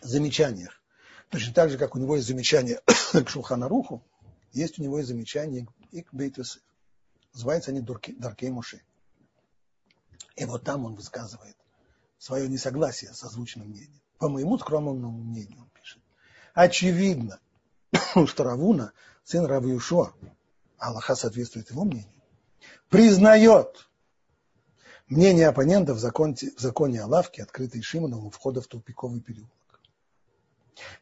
замечаниях, 0.00 0.82
точно 1.30 1.54
так 1.54 1.70
же, 1.70 1.78
как 1.78 1.94
у 1.94 1.98
него 1.98 2.16
есть 2.16 2.28
замечание 2.28 2.80
к 3.12 3.28
Шулханаруху, 3.28 4.02
есть 4.52 4.78
у 4.78 4.82
него 4.82 4.98
и 4.98 5.02
замечание 5.02 5.66
и 5.90 6.02
к 6.02 6.12
Бейт 6.12 6.38
Юсеф. 6.38 6.62
Называются 7.32 7.70
они 7.70 7.80
Даркей 7.80 8.50
Муше. 8.50 8.82
И 10.36 10.44
вот 10.44 10.64
там 10.64 10.84
он 10.84 10.94
высказывает 10.94 11.56
свое 12.18 12.48
несогласие 12.48 13.12
с 13.12 13.22
озвученным 13.24 13.68
мнением. 13.68 14.00
По 14.18 14.28
моему 14.28 14.58
скромному 14.58 15.10
мнению, 15.10 15.62
он 15.62 15.70
пишет. 15.70 16.00
Очевидно, 16.54 17.40
что 18.26 18.44
Равуна, 18.44 18.92
сын 19.24 19.44
Равы 19.44 19.70
Юшуа, 19.70 20.12
Аллаха 20.78 21.14
соответствует 21.14 21.70
его 21.70 21.84
мнению, 21.84 22.22
признает 22.88 23.87
мнение 25.08 25.48
оппонентов 25.48 25.96
в 25.96 26.00
законе, 26.00 26.36
в 26.56 26.60
законе 26.60 27.02
о 27.02 27.06
лавке, 27.06 27.42
открытой 27.42 27.82
Шимоном 27.82 28.26
у 28.26 28.30
входа 28.30 28.60
в 28.60 28.66
тупиковый 28.66 29.20
переулок. 29.20 29.52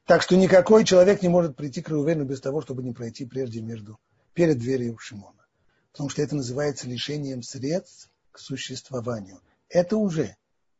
Так 0.04 0.22
что 0.22 0.36
никакой 0.36 0.84
человек 0.84 1.22
не 1.22 1.28
может 1.28 1.56
прийти 1.56 1.82
к 1.82 1.88
Рувену 1.88 2.24
без 2.24 2.40
того, 2.40 2.62
чтобы 2.62 2.82
не 2.82 2.92
пройти 2.92 3.26
прежде 3.26 3.60
между, 3.60 3.98
перед 4.34 4.58
дверью 4.58 4.96
Шимона. 4.98 5.46
Потому 5.92 6.08
что 6.08 6.22
это 6.22 6.36
называется 6.36 6.88
лишением 6.88 7.42
средств 7.42 8.10
к 8.32 8.38
существованию. 8.38 9.40
Это 9.68 9.96
уже 9.96 10.36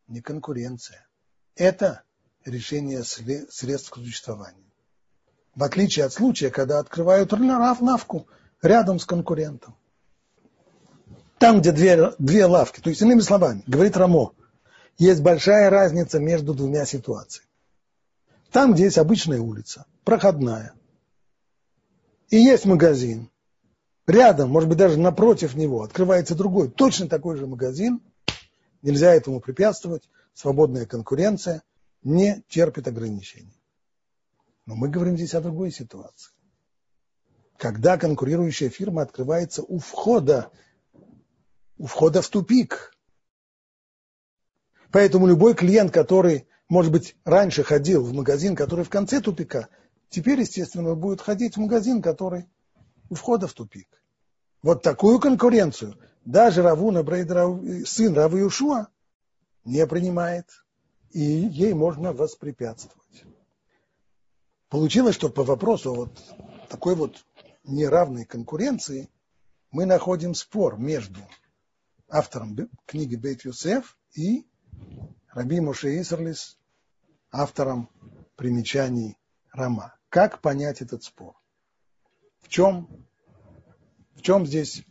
не 0.09 0.21
конкуренция. 0.21 1.07
Это 1.55 2.03
решение 2.45 3.03
средств 3.03 3.91
к 3.91 3.97
существованию. 3.97 4.71
В 5.55 5.65
отличие 5.65 6.05
от 6.05 6.13
случая, 6.13 6.51
когда 6.51 6.79
открывают 6.79 7.33
лавку 7.33 8.29
рядом 8.63 8.99
с 8.99 9.07
конкурентом. 9.07 9.75
Там, 11.39 11.61
где 11.61 11.73
две, 11.73 12.13
две 12.19 12.47
лавки, 12.47 12.81
то 12.81 12.89
есть 12.89 13.03
иными 13.03 13.21
словами, 13.21 13.63
говорит 13.67 13.97
Рамо, 13.97 14.33
есть 14.99 15.21
большая 15.21 15.69
разница 15.69 16.19
между 16.19 16.55
двумя 16.55 16.87
ситуациями. 16.87 17.49
Там, 18.51 18.73
где 18.73 18.85
есть 18.85 18.97
обычная 18.97 19.41
улица, 19.41 19.85
проходная, 20.05 20.73
и 22.31 22.39
есть 22.39 22.65
магазин, 22.65 23.31
рядом, 24.07 24.51
может 24.51 24.69
быть, 24.69 24.79
даже 24.79 24.99
напротив 24.99 25.55
него 25.55 25.83
открывается 25.83 26.35
другой, 26.35 26.71
точно 26.71 27.09
такой 27.09 27.37
же 27.37 27.47
магазин, 27.47 28.01
нельзя 28.83 29.15
этому 29.15 29.41
препятствовать, 29.41 30.09
свободная 30.33 30.87
конкуренция 30.87 31.63
не 32.03 32.43
терпит 32.49 32.89
ограничений. 32.89 33.61
Но 34.65 34.75
мы 34.75 34.89
говорим 34.89 35.17
здесь 35.17 35.35
о 35.35 35.41
другой 35.41 35.71
ситуации. 35.71 36.33
Когда 37.59 37.97
конкурирующая 37.99 38.69
фирма 38.69 39.03
открывается 39.03 39.63
у 39.63 39.79
входа, 39.79 40.51
у 41.79 41.87
входа 41.87 42.23
в 42.23 42.29
тупик. 42.29 42.95
Поэтому 44.91 45.27
любой 45.27 45.55
клиент, 45.55 45.93
который, 45.93 46.47
может 46.69 46.93
быть, 46.93 47.17
раньше 47.25 47.63
ходил 47.63 48.05
в 48.05 48.13
магазин, 48.13 48.57
который 48.57 48.85
в 48.85 48.91
конце 48.91 49.21
тупика, 49.21 49.69
теперь, 50.09 50.41
естественно, 50.41 50.95
будет 50.95 51.21
ходить 51.21 51.57
в 51.57 51.61
магазин, 51.61 52.01
который 52.01 52.49
у 53.11 53.15
входа 53.15 53.47
в 53.47 53.53
тупик. 53.53 53.89
Вот 54.63 54.83
такую 54.83 55.21
конкуренцию 55.21 55.97
даже 56.25 56.63
Равуна 56.63 57.03
Брейд, 57.03 57.29
сын 57.87 58.15
Равы 58.15 58.45
Ушуа, 58.45 58.89
не 59.65 59.87
принимает, 59.87 60.47
и 61.11 61.21
ей 61.21 61.73
можно 61.75 62.13
воспрепятствовать. 62.13 63.25
Получилось, 64.69 65.15
что 65.15 65.29
по 65.29 65.45
вопросу 65.45 65.95
вот 65.95 66.19
такой 66.69 66.95
вот 66.95 67.25
неравной 67.65 68.25
конкуренции 68.25 69.09
мы 69.71 69.87
находим 69.87 70.35
спор 70.35 70.79
между 70.79 71.21
автором 72.09 72.57
книги 72.87 73.17
Бейт 73.17 73.45
Юсеф 73.45 73.97
и 74.15 74.47
Раби 75.33 75.61
Моше 75.61 76.01
Исерлис, 76.01 76.59
автором 77.31 77.91
примечаний 78.37 79.17
Рама. 79.53 79.95
Как 80.09 80.41
понять 80.41 80.81
этот 80.81 81.03
спор? 81.03 81.35
В 82.41 82.49
чем, 82.49 82.89
в 84.15 84.23
чем 84.23 84.47
здесь 84.47 84.85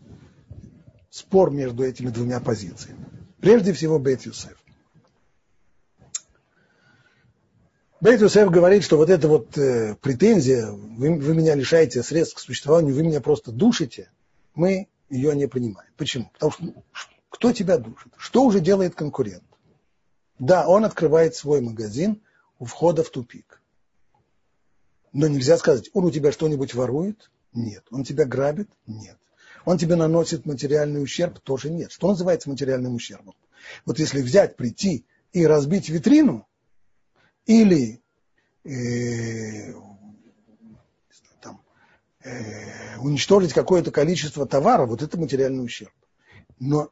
спор 1.09 1.51
между 1.51 1.83
этими 1.83 2.09
двумя 2.09 2.39
позициями? 2.39 3.05
Прежде 3.39 3.73
всего 3.73 3.99
Бейт 3.99 4.23
Юсеф. 4.23 4.57
Бейт 8.01 8.21
Юсеф 8.21 8.51
говорит, 8.51 8.83
что 8.83 8.97
вот 8.97 9.09
эта 9.09 9.27
вот 9.27 9.57
э, 9.57 9.95
претензия, 9.95 10.69
вы, 10.69 11.17
вы 11.17 11.33
меня 11.33 11.55
лишаете 11.55 12.03
средств 12.03 12.35
к 12.35 12.39
существованию, 12.39 12.93
вы 12.93 13.03
меня 13.03 13.21
просто 13.21 13.51
душите, 13.51 14.11
мы 14.53 14.89
ее 15.09 15.35
не 15.35 15.47
принимаем. 15.47 15.91
Почему? 15.97 16.29
Потому 16.33 16.51
что 16.51 16.63
ну, 16.63 16.83
кто 17.29 17.51
тебя 17.51 17.77
душит? 17.77 18.13
Что 18.17 18.43
уже 18.43 18.59
делает 18.59 18.95
конкурент? 18.95 19.43
Да, 20.39 20.67
он 20.67 20.85
открывает 20.85 21.35
свой 21.35 21.61
магазин 21.61 22.21
у 22.59 22.65
входа 22.65 23.03
в 23.03 23.09
тупик. 23.09 23.61
Но 25.13 25.27
нельзя 25.27 25.57
сказать, 25.57 25.89
он 25.93 26.05
у 26.05 26.11
тебя 26.11 26.31
что-нибудь 26.31 26.73
ворует? 26.73 27.31
Нет. 27.53 27.85
Он 27.89 28.03
тебя 28.03 28.25
грабит? 28.25 28.69
Нет. 28.85 29.17
Он 29.63 29.77
тебе 29.77 29.95
наносит 29.95 30.45
материальный 30.45 31.01
ущерб? 31.01 31.39
Тоже 31.39 31.69
нет. 31.69 31.91
Что 31.91 32.09
называется 32.09 32.49
материальным 32.49 32.95
ущербом? 32.95 33.35
Вот 33.85 33.97
если 33.97 34.21
взять, 34.21 34.57
прийти 34.57 35.05
и 35.31 35.45
разбить 35.45 35.89
витрину, 35.89 36.47
или 37.45 38.01
э, 38.63 39.73
э, 42.25 42.97
уничтожить 42.99 43.53
какое-то 43.53 43.91
количество 43.91 44.45
товара, 44.45 44.85
вот 44.85 45.01
это 45.01 45.17
материальный 45.17 45.63
ущерб. 45.63 45.93
Но 46.59 46.89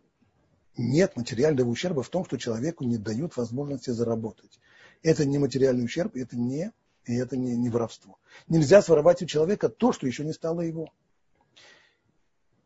нет 0.77 1.15
материального 1.15 1.69
ущерба 1.69 2.03
в 2.03 2.09
том, 2.09 2.25
что 2.25 2.37
человеку 2.37 2.83
не 2.83 2.97
дают 2.97 3.35
возможности 3.37 3.89
заработать. 3.89 4.59
Это 5.01 5.25
не 5.25 5.37
материальный 5.37 5.85
ущерб, 5.85 6.15
это 6.15 6.37
не, 6.37 6.71
и 7.05 7.15
это 7.15 7.35
не, 7.35 7.55
не 7.55 7.69
воровство. 7.69 8.17
Нельзя 8.47 8.81
своровать 8.81 9.21
у 9.21 9.25
человека 9.25 9.69
то, 9.69 9.91
что 9.91 10.07
еще 10.07 10.23
не 10.23 10.33
стало 10.33 10.61
его. 10.61 10.89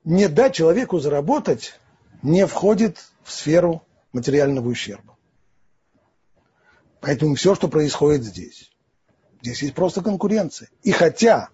Не 0.03 0.29
дать 0.29 0.55
человеку 0.55 0.99
заработать 0.99 1.79
не 2.21 2.45
входит 2.47 2.97
в 3.23 3.31
сферу 3.31 3.83
материального 4.13 4.69
ущерба. 4.69 5.17
Поэтому 7.01 7.35
все, 7.35 7.55
что 7.55 7.67
происходит 7.67 8.23
здесь, 8.23 8.71
здесь 9.41 9.61
есть 9.61 9.75
просто 9.75 10.01
конкуренция. 10.01 10.69
И 10.83 10.91
хотя 10.91 11.49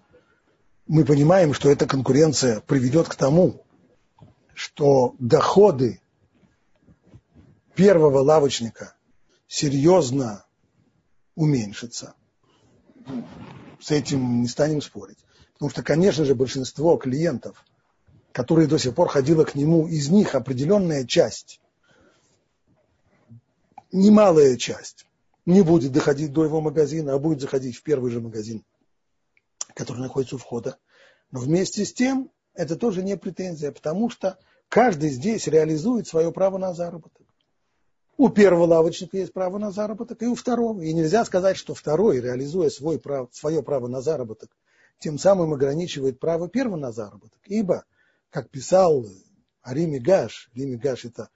мы 0.86 1.04
понимаем, 1.04 1.54
что 1.54 1.70
эта 1.70 1.86
конкуренция 1.86 2.60
приведет 2.60 3.08
к 3.08 3.14
тому, 3.14 3.64
что 4.54 5.14
доходы 5.18 6.00
первого 7.74 8.18
лавочника 8.18 8.94
серьезно 9.48 10.44
уменьшатся, 11.34 12.14
с 13.80 13.90
этим 13.90 14.42
не 14.42 14.48
станем 14.48 14.80
спорить. 14.80 15.18
Потому 15.54 15.70
что, 15.70 15.82
конечно 15.82 16.24
же, 16.24 16.34
большинство 16.34 16.96
клиентов, 16.96 17.64
которые 18.32 18.68
до 18.68 18.78
сих 18.78 18.94
пор 18.94 19.08
ходило 19.08 19.44
к 19.44 19.54
нему, 19.54 19.86
из 19.86 20.08
них 20.08 20.34
определенная 20.34 21.04
часть, 21.04 21.60
немалая 23.92 24.56
часть, 24.56 25.06
не 25.46 25.62
будет 25.62 25.92
доходить 25.92 26.32
до 26.32 26.44
его 26.44 26.60
магазина, 26.60 27.14
а 27.14 27.18
будет 27.18 27.40
заходить 27.40 27.76
в 27.76 27.82
первый 27.82 28.10
же 28.10 28.20
магазин, 28.20 28.64
который 29.74 30.00
находится 30.00 30.36
у 30.36 30.38
входа. 30.38 30.78
Но 31.30 31.40
вместе 31.40 31.84
с 31.84 31.92
тем 31.92 32.30
это 32.54 32.76
тоже 32.76 33.02
не 33.02 33.16
претензия, 33.16 33.72
потому 33.72 34.08
что 34.08 34.38
каждый 34.68 35.10
здесь 35.10 35.46
реализует 35.46 36.06
свое 36.06 36.32
право 36.32 36.58
на 36.58 36.72
заработок. 36.72 37.26
У 38.16 38.28
первого 38.28 38.64
лавочника 38.66 39.16
есть 39.16 39.32
право 39.32 39.58
на 39.58 39.72
заработок, 39.72 40.22
и 40.22 40.26
у 40.26 40.36
второго. 40.36 40.80
И 40.80 40.92
нельзя 40.92 41.24
сказать, 41.24 41.56
что 41.56 41.74
второй, 41.74 42.20
реализуя 42.20 42.70
свой 42.70 43.00
прав, 43.00 43.28
свое 43.32 43.60
право 43.62 43.88
на 43.88 44.00
заработок, 44.00 44.56
тем 45.00 45.18
самым 45.18 45.52
ограничивает 45.52 46.20
право 46.20 46.48
первого 46.48 46.76
на 46.76 46.92
заработок. 46.92 47.40
Ибо, 47.46 47.84
как 48.30 48.50
писал 48.50 49.04
Арими 49.62 49.98
Гаш, 49.98 50.48
Рими 50.54 50.76
Гаш 50.76 51.06
это 51.06 51.30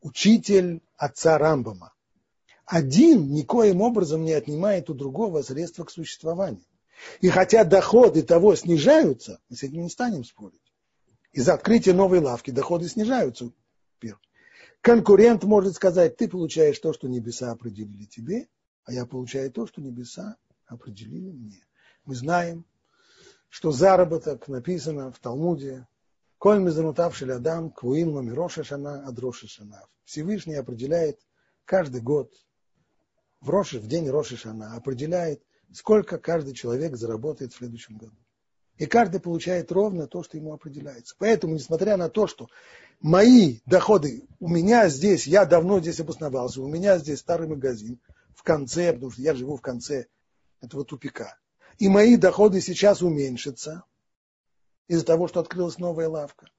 учитель 0.00 0.82
отца 0.96 1.36
Рамбама, 1.36 1.94
один 2.64 3.32
никоим 3.32 3.80
образом 3.80 4.22
не 4.22 4.32
отнимает 4.32 4.88
у 4.88 4.94
другого 4.94 5.42
средства 5.42 5.82
к 5.82 5.90
существованию. 5.90 6.64
И 7.20 7.28
хотя 7.28 7.64
доходы 7.64 8.22
того 8.22 8.54
снижаются, 8.54 9.40
мы 9.48 9.56
с 9.56 9.62
этим 9.62 9.82
не 9.82 9.88
станем 9.88 10.24
спорить. 10.24 10.60
Из-за 11.32 11.54
открытия 11.54 11.92
новой 11.92 12.20
лавки 12.20 12.50
доходы 12.50 12.88
снижаются. 12.88 13.52
Конкурент 14.80 15.44
может 15.44 15.74
сказать, 15.74 16.16
ты 16.16 16.26
получаешь 16.26 16.78
то, 16.78 16.94
что 16.94 17.06
небеса 17.06 17.50
определили 17.50 18.06
тебе, 18.06 18.48
а 18.84 18.92
я 18.92 19.04
получаю 19.04 19.50
то, 19.52 19.66
что 19.66 19.82
небеса 19.82 20.36
определили 20.66 21.30
мне. 21.32 21.66
Мы 22.06 22.14
знаем, 22.14 22.64
что 23.50 23.72
заработок 23.72 24.48
написано 24.48 25.12
в 25.12 25.18
Талмуде, 25.18 25.86
Коль 26.38 26.60
мизанутавший 26.60 27.30
Адам, 27.34 27.70
Квуин 27.70 28.14
Мамироша 28.14 28.64
Шана, 28.64 29.06
Адроша 29.06 29.46
Шана. 29.46 29.84
Всевышний 30.04 30.54
определяет 30.54 31.20
каждый 31.66 32.00
год 32.00 32.32
в, 33.42 33.50
Роши, 33.50 33.78
в 33.78 33.86
день 33.86 34.08
Роши 34.08 34.38
Шана 34.38 34.74
определяет, 34.74 35.42
сколько 35.72 36.18
каждый 36.18 36.54
человек 36.54 36.96
заработает 36.96 37.52
в 37.52 37.56
следующем 37.56 37.96
году. 37.96 38.16
И 38.76 38.86
каждый 38.86 39.20
получает 39.20 39.70
ровно 39.72 40.06
то, 40.06 40.22
что 40.22 40.38
ему 40.38 40.54
определяется. 40.54 41.14
Поэтому, 41.18 41.54
несмотря 41.54 41.98
на 41.98 42.08
то, 42.08 42.26
что 42.26 42.48
мои 43.00 43.58
доходы, 43.66 44.26
у 44.38 44.48
меня 44.48 44.88
здесь, 44.88 45.26
я 45.26 45.44
давно 45.44 45.80
здесь 45.80 46.00
обосновался, 46.00 46.62
у 46.62 46.68
меня 46.68 46.98
здесь 46.98 47.18
старый 47.18 47.46
магазин 47.46 48.00
в 48.34 48.42
конце, 48.42 48.92
потому 48.94 49.10
что 49.10 49.20
я 49.20 49.34
живу 49.34 49.56
в 49.56 49.60
конце 49.60 50.06
этого 50.62 50.84
тупика. 50.84 51.38
И 51.78 51.88
мои 51.88 52.16
доходы 52.16 52.60
сейчас 52.60 53.02
уменьшатся 53.02 53.84
из-за 54.88 55.04
того, 55.04 55.28
что 55.28 55.40
открылась 55.40 55.78
новая 55.78 56.08
лавка. 56.08 56.50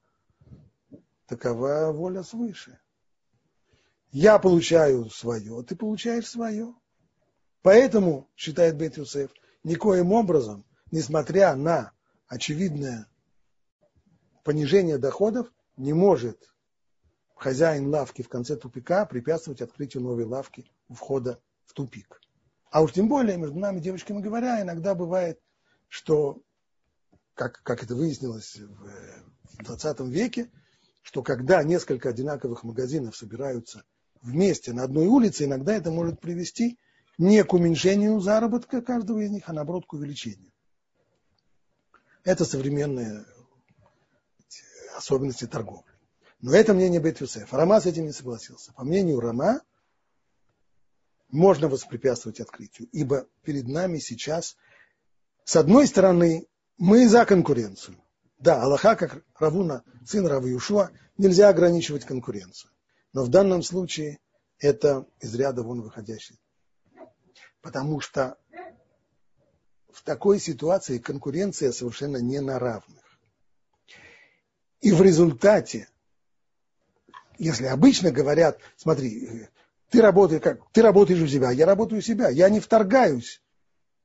Такова 1.26 1.90
воля 1.92 2.22
свыше. 2.22 2.78
Я 4.12 4.38
получаю 4.38 5.10
свое, 5.10 5.62
ты 5.64 5.74
получаешь 5.74 6.28
свое. 6.28 6.74
Поэтому, 7.62 8.28
считает 8.36 8.76
Бет 8.76 8.96
Юсеф, 8.96 9.30
никоим 9.64 10.12
образом, 10.12 10.64
несмотря 10.90 11.54
на 11.54 11.92
очевидное 12.26 13.06
понижение 14.42 14.98
доходов, 14.98 15.46
не 15.76 15.92
может 15.92 16.52
хозяин 17.36 17.88
лавки 17.88 18.22
в 18.22 18.28
конце 18.28 18.56
тупика 18.56 19.04
препятствовать 19.06 19.62
открытию 19.62 20.02
новой 20.02 20.24
лавки 20.24 20.64
у 20.88 20.94
входа 20.94 21.40
в 21.64 21.72
тупик. 21.72 22.20
А 22.70 22.82
уж 22.82 22.92
тем 22.92 23.08
более, 23.08 23.36
между 23.36 23.58
нами, 23.58 23.80
девочками 23.80 24.20
говоря, 24.20 24.62
иногда 24.62 24.94
бывает, 24.94 25.40
что, 25.88 26.40
как, 27.34 27.60
как 27.62 27.82
это 27.82 27.94
выяснилось 27.94 28.56
в 28.56 29.64
20 29.64 30.00
веке, 30.00 30.50
что 31.02 31.22
когда 31.22 31.62
несколько 31.62 32.08
одинаковых 32.08 32.62
магазинов 32.64 33.16
собираются 33.16 33.84
вместе 34.20 34.72
на 34.72 34.84
одной 34.84 35.06
улице, 35.06 35.44
иногда 35.44 35.74
это 35.74 35.90
может 35.90 36.20
привести 36.20 36.78
не 37.18 37.42
к 37.44 37.52
уменьшению 37.52 38.20
заработка 38.20 38.82
каждого 38.82 39.20
из 39.20 39.30
них, 39.30 39.44
а 39.48 39.52
наоборот 39.52 39.86
к 39.86 39.92
увеличению. 39.92 40.52
Это 42.24 42.44
современные 42.44 43.24
особенности 44.96 45.46
торговли. 45.46 45.90
Но 46.40 46.54
это 46.54 46.74
мнение 46.74 47.00
Бет. 47.00 47.20
Рама 47.50 47.80
с 47.80 47.86
этим 47.86 48.04
не 48.04 48.12
согласился. 48.12 48.72
По 48.72 48.84
мнению 48.84 49.20
Рама, 49.20 49.62
можно 51.30 51.68
воспрепятствовать 51.68 52.40
открытию, 52.40 52.88
ибо 52.92 53.26
перед 53.42 53.66
нами 53.66 53.98
сейчас, 53.98 54.56
с 55.44 55.56
одной 55.56 55.86
стороны, 55.86 56.46
мы 56.78 57.08
за 57.08 57.24
конкуренцию. 57.24 57.96
Да, 58.38 58.62
Аллаха, 58.62 58.96
как 58.96 59.24
Равуна, 59.38 59.82
сын 60.04 60.26
Равы 60.26 60.50
Юшуа, 60.50 60.90
нельзя 61.16 61.48
ограничивать 61.48 62.04
конкуренцию. 62.04 62.70
Но 63.12 63.24
в 63.24 63.28
данном 63.28 63.62
случае 63.62 64.18
это 64.58 65.06
из 65.20 65.34
ряда 65.34 65.62
вон 65.62 65.80
выходящий. 65.80 66.38
Потому 67.62 68.00
что 68.00 68.36
в 69.92 70.02
такой 70.02 70.40
ситуации 70.40 70.98
конкуренция 70.98 71.72
совершенно 71.72 72.18
не 72.18 72.40
на 72.40 72.58
равных. 72.58 73.02
И 74.80 74.90
в 74.90 75.00
результате, 75.00 75.88
если 77.38 77.66
обычно 77.66 78.10
говорят, 78.10 78.58
смотри, 78.76 79.48
ты 79.90 80.02
работаешь, 80.02 80.42
как, 80.42 80.60
ты 80.72 80.82
работаешь 80.82 81.20
у 81.20 81.28
себя, 81.28 81.52
я 81.52 81.64
работаю 81.66 82.00
у 82.00 82.02
себя, 82.02 82.28
я 82.30 82.48
не 82.48 82.58
вторгаюсь 82.58 83.40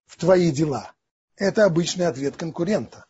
в 0.05 0.18
твои 0.18 0.51
дела. 0.51 0.93
Это 1.36 1.66
обычный 1.66 2.05
ответ 2.05 2.38
конкурента. 2.38 3.05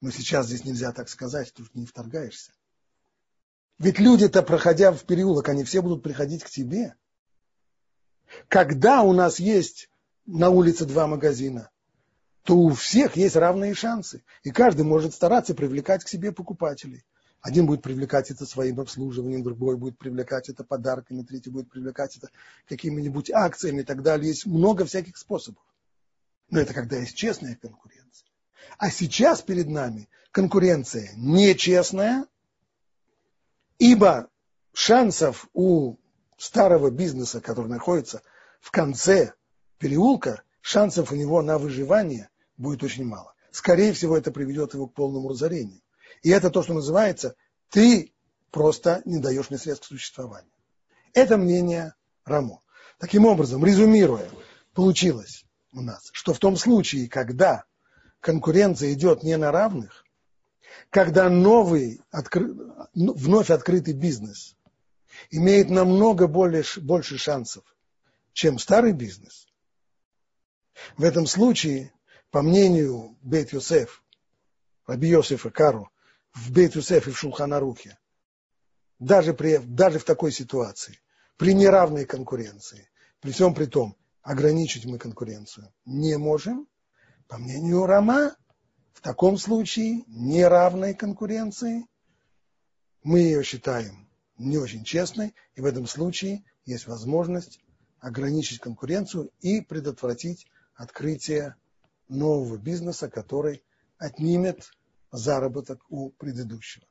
Но 0.00 0.10
сейчас 0.10 0.46
здесь 0.46 0.64
нельзя 0.64 0.92
так 0.92 1.08
сказать, 1.08 1.52
ты 1.52 1.64
не 1.74 1.86
вторгаешься. 1.86 2.52
Ведь 3.78 3.98
люди-то, 3.98 4.42
проходя 4.42 4.92
в 4.92 5.04
переулок, 5.04 5.48
они 5.48 5.64
все 5.64 5.82
будут 5.82 6.02
приходить 6.02 6.44
к 6.44 6.50
тебе. 6.50 6.94
Когда 8.48 9.02
у 9.02 9.12
нас 9.12 9.38
есть 9.38 9.88
на 10.26 10.50
улице 10.50 10.86
два 10.86 11.06
магазина, 11.06 11.70
то 12.44 12.56
у 12.56 12.70
всех 12.70 13.16
есть 13.16 13.36
равные 13.36 13.74
шансы. 13.74 14.22
И 14.42 14.50
каждый 14.50 14.82
может 14.82 15.14
стараться 15.14 15.54
привлекать 15.54 16.04
к 16.04 16.08
себе 16.08 16.32
покупателей. 16.32 17.04
Один 17.40 17.66
будет 17.66 17.82
привлекать 17.82 18.30
это 18.30 18.44
своим 18.44 18.80
обслуживанием, 18.80 19.42
другой 19.42 19.76
будет 19.76 19.98
привлекать 19.98 20.48
это 20.48 20.62
подарками, 20.62 21.22
третий 21.22 21.50
будет 21.50 21.70
привлекать 21.70 22.16
это 22.16 22.28
какими-нибудь 22.68 23.30
акциями 23.30 23.80
и 23.80 23.84
так 23.84 24.02
далее. 24.02 24.28
Есть 24.28 24.46
много 24.46 24.84
всяких 24.84 25.16
способов. 25.16 25.62
Но 26.50 26.60
это 26.60 26.74
когда 26.74 26.96
есть 26.96 27.16
честная 27.16 27.56
конкуренция. 27.56 28.28
А 28.76 28.90
сейчас 28.90 29.40
перед 29.40 29.68
нами 29.68 30.08
конкуренция 30.32 31.10
нечестная, 31.16 32.26
Ибо 33.80 34.28
шансов 34.74 35.48
у 35.54 35.96
старого 36.40 36.90
бизнеса, 36.90 37.40
который 37.40 37.68
находится 37.68 38.22
в 38.60 38.70
конце 38.70 39.34
переулка, 39.78 40.42
шансов 40.62 41.12
у 41.12 41.14
него 41.14 41.42
на 41.42 41.58
выживание 41.58 42.30
будет 42.56 42.82
очень 42.82 43.04
мало. 43.04 43.34
Скорее 43.50 43.92
всего, 43.92 44.16
это 44.16 44.32
приведет 44.32 44.72
его 44.72 44.86
к 44.86 44.94
полному 44.94 45.28
разорению. 45.28 45.82
И 46.22 46.30
это 46.30 46.50
то, 46.50 46.62
что 46.62 46.72
называется, 46.72 47.34
ты 47.68 48.14
просто 48.50 49.02
не 49.04 49.18
даешь 49.18 49.50
мне 49.50 49.58
средств 49.58 49.86
к 49.86 49.88
существованию. 49.88 50.50
Это 51.12 51.36
мнение 51.36 51.94
Рамо. 52.24 52.62
Таким 52.98 53.26
образом, 53.26 53.64
резюмируя, 53.64 54.28
получилось 54.72 55.44
у 55.72 55.82
нас, 55.82 56.08
что 56.12 56.32
в 56.32 56.38
том 56.38 56.56
случае, 56.56 57.08
когда 57.08 57.64
конкуренция 58.20 58.92
идет 58.94 59.22
не 59.22 59.36
на 59.36 59.52
равных, 59.52 60.04
когда 60.88 61.28
новый, 61.28 62.00
откры... 62.10 62.54
Ну, 62.94 63.12
вновь 63.14 63.50
открытый 63.50 63.94
бизнес 63.94 64.56
имеет 65.30 65.70
намного 65.70 66.26
более, 66.26 66.64
больше 66.76 67.18
шансов, 67.18 67.64
чем 68.32 68.58
старый 68.58 68.92
бизнес, 68.92 69.46
в 70.96 71.04
этом 71.04 71.26
случае, 71.26 71.92
по 72.30 72.42
мнению 72.42 73.16
Бейт 73.22 73.52
Юсеф, 73.52 74.02
Раби 74.86 75.08
Йосифа 75.08 75.50
Кару, 75.50 75.90
в 76.32 76.52
Бейт 76.52 76.74
Юсеф 76.76 77.08
и 77.08 77.10
в 77.10 77.18
Шулханарухе, 77.18 77.98
даже, 78.98 79.34
при, 79.34 79.58
даже 79.58 79.98
в 79.98 80.04
такой 80.04 80.32
ситуации, 80.32 81.00
при 81.36 81.54
неравной 81.54 82.04
конкуренции, 82.04 82.88
при 83.20 83.32
всем 83.32 83.54
при 83.54 83.66
том, 83.66 83.96
ограничить 84.22 84.84
мы 84.84 84.98
конкуренцию 84.98 85.72
не 85.84 86.16
можем, 86.18 86.68
по 87.26 87.38
мнению 87.38 87.86
Рама, 87.86 88.36
в 88.92 89.00
таком 89.00 89.38
случае 89.38 90.04
неравной 90.08 90.94
конкуренции 90.94 91.86
мы 93.02 93.20
ее 93.20 93.42
считаем 93.42 93.99
не 94.40 94.58
очень 94.58 94.84
честной, 94.84 95.34
и 95.54 95.60
в 95.60 95.66
этом 95.66 95.86
случае 95.86 96.44
есть 96.64 96.86
возможность 96.86 97.60
ограничить 97.98 98.60
конкуренцию 98.60 99.30
и 99.40 99.60
предотвратить 99.60 100.46
открытие 100.74 101.56
нового 102.08 102.56
бизнеса, 102.56 103.10
который 103.10 103.62
отнимет 103.98 104.70
заработок 105.12 105.84
у 105.90 106.10
предыдущего. 106.10 106.86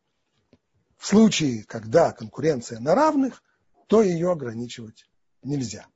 В 0.97 1.07
случае, 1.07 1.63
когда 1.63 2.11
конкуренция 2.11 2.79
на 2.79 2.93
равных, 2.93 3.41
то 3.87 4.03
ее 4.03 4.31
ограничивать 4.31 5.09
нельзя. 5.41 5.87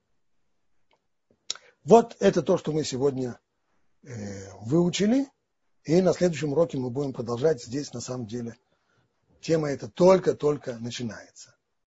Вот 1.84 2.16
это 2.20 2.42
то, 2.42 2.58
что 2.58 2.72
мы 2.72 2.84
сегодня 2.84 3.40
э, 4.04 4.52
выучили. 4.62 5.28
И 5.84 6.02
на 6.02 6.14
следующем 6.14 6.54
уроке 6.54 6.78
мы 6.78 6.90
будем 6.90 7.12
продолжать. 7.12 7.62
Здесь, 7.62 7.94
на 7.94 8.00
самом 8.00 8.26
деле, 8.26 8.56
тема 9.44 9.70
эта 9.70 9.88
только-только 9.88 10.80
начинается. 10.80 11.53